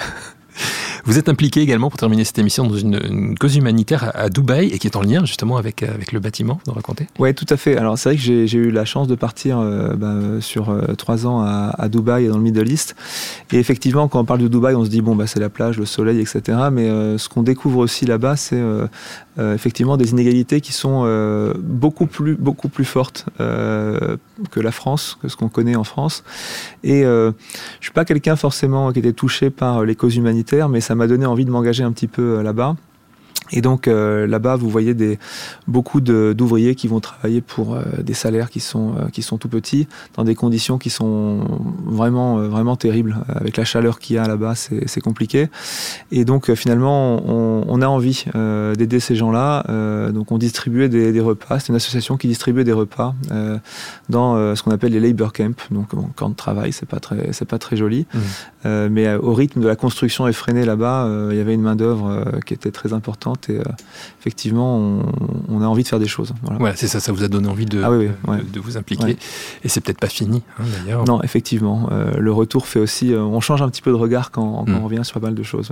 Vous 1.06 1.18
êtes 1.18 1.30
impliqué 1.30 1.62
également, 1.62 1.90
pour 1.90 2.00
terminer 2.00 2.24
cette 2.24 2.40
émission, 2.40 2.68
dans 2.68 2.78
une, 2.78 3.38
cause 3.38 3.56
humanitaire 3.56 4.12
à, 4.14 4.30
Dubaï 4.30 4.68
et 4.68 4.80
qui 4.80 4.88
est 4.88 4.96
en 4.96 5.02
lien 5.02 5.26
justement 5.26 5.58
avec, 5.58 5.84
avec 5.84 6.12
le 6.12 6.20
bâtiment, 6.20 6.60
vous 6.66 6.74
raconter 6.74 7.08
Oui, 7.20 7.34
tout 7.34 7.46
à 7.50 7.58
fait. 7.58 7.78
Alors 7.78 7.98
c'est 7.98 8.10
vrai 8.10 8.16
que 8.18 8.22
j'ai 8.22 8.58
eu 8.58 8.72
la 8.72 8.86
chance 8.86 9.08
de 9.08 9.16
partir 9.16 9.60
euh, 9.60 9.96
bah, 9.96 10.42
sur 10.42 10.70
euh, 10.70 10.94
trois 10.96 11.26
ans 11.26 11.42
à, 11.42 11.74
à, 11.78 11.90
Dubaï 11.90 12.26
et 12.26 12.28
dans 12.28 12.38
le 12.38 12.44
Middle 12.44 12.70
East. 12.72 12.96
Et 13.52 13.58
effectivement, 13.58 14.08
quand 14.08 14.20
on 14.20 14.26
parle 14.26 14.42
de 14.42 14.48
Dubaï, 14.48 14.76
on 14.76 14.86
se 14.86 14.90
dit, 14.90 15.02
bon, 15.02 15.16
bah, 15.16 15.28
c'est 15.28 15.40
la 15.40 15.50
plage, 15.50 15.78
le 15.78 15.86
soleil, 15.86 16.20
etc. 16.20 16.58
Mais 16.72 16.88
ce 17.18 17.30
qu'on 17.30 17.44
découvre 17.44 17.80
aussi 17.80 18.06
là-bas, 18.06 18.36
c'est 18.36 18.62
effectivement 19.54 19.98
des 19.98 20.12
inégalités 20.12 20.62
qui 20.62 20.74
sont 20.74 21.06
beaucoup, 21.58 22.06
plus, 22.06 22.36
beaucoup 22.36 22.70
plus 22.70 22.86
fortes 22.86 23.26
que 23.38 24.60
la 24.60 24.72
France, 24.72 25.18
que 25.22 25.28
ce 25.28 25.36
qu'on 25.36 25.50
connaît 25.50 25.76
en 25.76 25.84
France. 25.84 26.24
Et 26.84 27.04
je 27.04 27.34
suis 27.82 27.94
pas 27.94 28.06
quelqu'un 28.06 28.36
forcément 28.36 28.92
qui 28.92 29.00
était 29.00 29.14
touché 29.14 29.50
par 29.50 29.84
les 29.84 29.96
causes 29.96 30.16
humanitaires, 30.16 30.70
mais 30.70 30.82
ça 30.82 30.96
m'a 30.96 31.08
donné 31.08 31.26
envie 31.26 31.46
de 31.46 31.52
m'engager 31.52 31.84
un 31.84 31.92
petit 31.92 32.08
peu 32.08 32.40
euh, 32.40 32.44
là-bas. 32.44 32.76
Et 33.52 33.62
donc 33.62 33.88
euh, 33.88 34.28
là-bas, 34.28 34.56
vous 34.56 34.70
voyez 34.70 34.94
des, 34.94 35.20
beaucoup 35.68 36.02
d'ouvriers 36.02 36.76
qui 36.76 36.88
vont 36.88 37.00
travailler 37.00 37.42
pour 37.42 37.76
euh, 37.76 37.82
des 38.02 38.14
salaires 38.14 38.50
qui 38.50 38.60
sont, 38.60 38.96
euh, 38.96 39.10
qui 39.12 39.22
sont 39.22 39.38
tout 39.38 39.50
petits, 39.50 39.88
dans 40.16 40.24
des 40.24 40.36
conditions 40.36 40.78
qui 40.78 40.90
sont 40.90 41.46
vraiment, 41.86 42.38
vraiment 42.48 42.76
terribles. 42.76 43.18
Avec 43.28 43.58
la 43.58 43.66
chaleur 43.66 44.00
qu'il 44.00 44.16
y 44.16 44.20
a 44.20 44.28
là-bas, 44.28 44.56
c'est 44.56 45.02
compliqué. 45.02 45.50
Et 46.12 46.26
donc 46.26 46.54
finalement, 46.54 47.22
on, 47.28 47.66
on 47.68 47.82
a 47.82 47.88
envie 47.88 48.26
d'aider 48.34 49.00
ces 49.00 49.16
gens-là. 49.16 49.64
donc 50.12 50.32
on 50.32 50.38
distribuait 50.38 50.90
des, 50.90 51.12
des 51.12 51.20
repas. 51.20 51.60
C'est 51.60 51.70
une 51.70 51.76
association 51.76 52.18
qui 52.18 52.28
distribuait 52.28 52.64
des 52.64 52.72
repas 52.74 53.16
dans 54.10 54.56
ce 54.56 54.64
qu'on 54.64 54.72
appelle 54.72 54.94
les 54.94 55.00
labor 55.00 55.34
camps, 55.34 55.52
donc 55.72 55.96
bon, 55.96 56.10
camp 56.16 56.30
de 56.30 56.36
travail. 56.36 56.72
C'est 56.74 56.88
pas 56.88 57.00
très, 57.00 57.34
c'est 57.34 57.46
pas 57.48 57.60
très 57.60 57.76
joli. 57.76 58.06
Mmh. 58.14 58.70
mais 58.90 59.14
au 59.16 59.34
rythme 59.34 59.62
de 59.62 59.68
la 59.68 59.76
construction 59.76 60.28
effrénée 60.28 60.66
là-bas, 60.66 61.08
il 61.32 61.38
y 61.38 61.40
avait 61.40 61.54
une 61.54 61.62
main 61.62 61.76
d'œuvre 61.76 62.40
qui 62.46 62.54
était 62.54 62.72
très 62.72 62.94
importante 62.94 63.41
et 63.50 63.58
euh, 63.58 63.64
effectivement, 64.20 65.04
on, 65.50 65.62
a 65.62 65.66
envie 65.66 65.84
de 65.84 65.88
faire 65.88 66.00
des 66.00 66.08
choses. 66.08 66.34
Voilà, 66.60 66.76
c'est 66.76 66.88
ça, 66.88 67.00
ça 67.00 67.12
vous 67.12 67.24
a 67.24 67.28
donné 67.28 67.48
envie 67.48 67.66
de, 67.66 67.82
ah 67.84 67.90
de, 67.90 68.60
vous 68.60 68.78
impliquer. 68.78 69.18
Et 69.64 69.70
c'est 69.70 69.82
peut-être 69.82 70.00
pas 70.00 70.08
fini, 70.08 70.44
hein, 70.60 70.64
d'ailleurs. 70.80 71.06
Non, 71.06 71.22
effectivement. 71.24 71.90
Euh, 71.92 72.12
le 72.18 72.32
retour 72.32 72.68
fait 72.68 72.80
aussi. 72.80 73.14
Euh, 73.14 73.22
on 73.22 73.40
change 73.40 73.62
un 73.62 73.70
petit 73.70 73.82
peu 73.82 73.92
de 73.92 73.96
regard 73.96 74.32
quand, 74.32 74.66
hmm. 74.68 74.76
on 74.76 74.86
revient 74.86 75.02
sur 75.04 75.20
pas 75.20 75.28
mal 75.28 75.36
de 75.36 75.44
choses. 75.44 75.72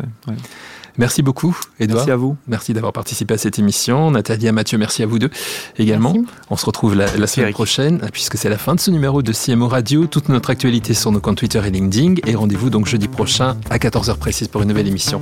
Merci 0.97 1.21
beaucoup, 1.21 1.57
Edouard. 1.79 1.99
Merci 1.99 2.11
à 2.11 2.15
vous. 2.17 2.35
Merci 2.47 2.73
d'avoir 2.73 2.91
participé 2.91 3.33
à 3.33 3.38
cette 3.38 3.57
émission. 3.57 4.11
Nathalie, 4.11 4.51
Mathieu, 4.51 4.77
merci 4.77 5.01
à 5.01 5.05
vous 5.05 5.17
deux 5.17 5.29
également. 5.77 6.13
On 6.49 6.57
se 6.57 6.65
retrouve 6.65 6.93
la, 6.93 7.07
semaine 7.25 7.53
prochaine, 7.53 8.01
puisque 8.11 8.38
c'est 8.38 8.49
la 8.49 8.57
fin 8.57 8.75
de 8.75 8.81
ce 8.81 8.91
numéro 8.91 9.21
de 9.21 9.31
CMO 9.31 9.69
Radio. 9.69 10.07
Toute 10.07 10.27
notre 10.27 10.49
actualité 10.49 10.93
sur 10.93 11.11
nos 11.11 11.21
comptes 11.21 11.38
Twitter 11.38 11.61
et 11.65 11.71
LinkedIn. 11.71 12.15
Et 12.25 12.35
rendez-vous 12.35 12.69
donc 12.69 12.85
jeudi 12.85 13.07
prochain 13.07 13.55
à 13.69 13.77
14h 13.77 14.17
précise 14.17 14.49
pour 14.49 14.61
une 14.61 14.67
nouvelle 14.67 14.88
émission. 14.88 15.21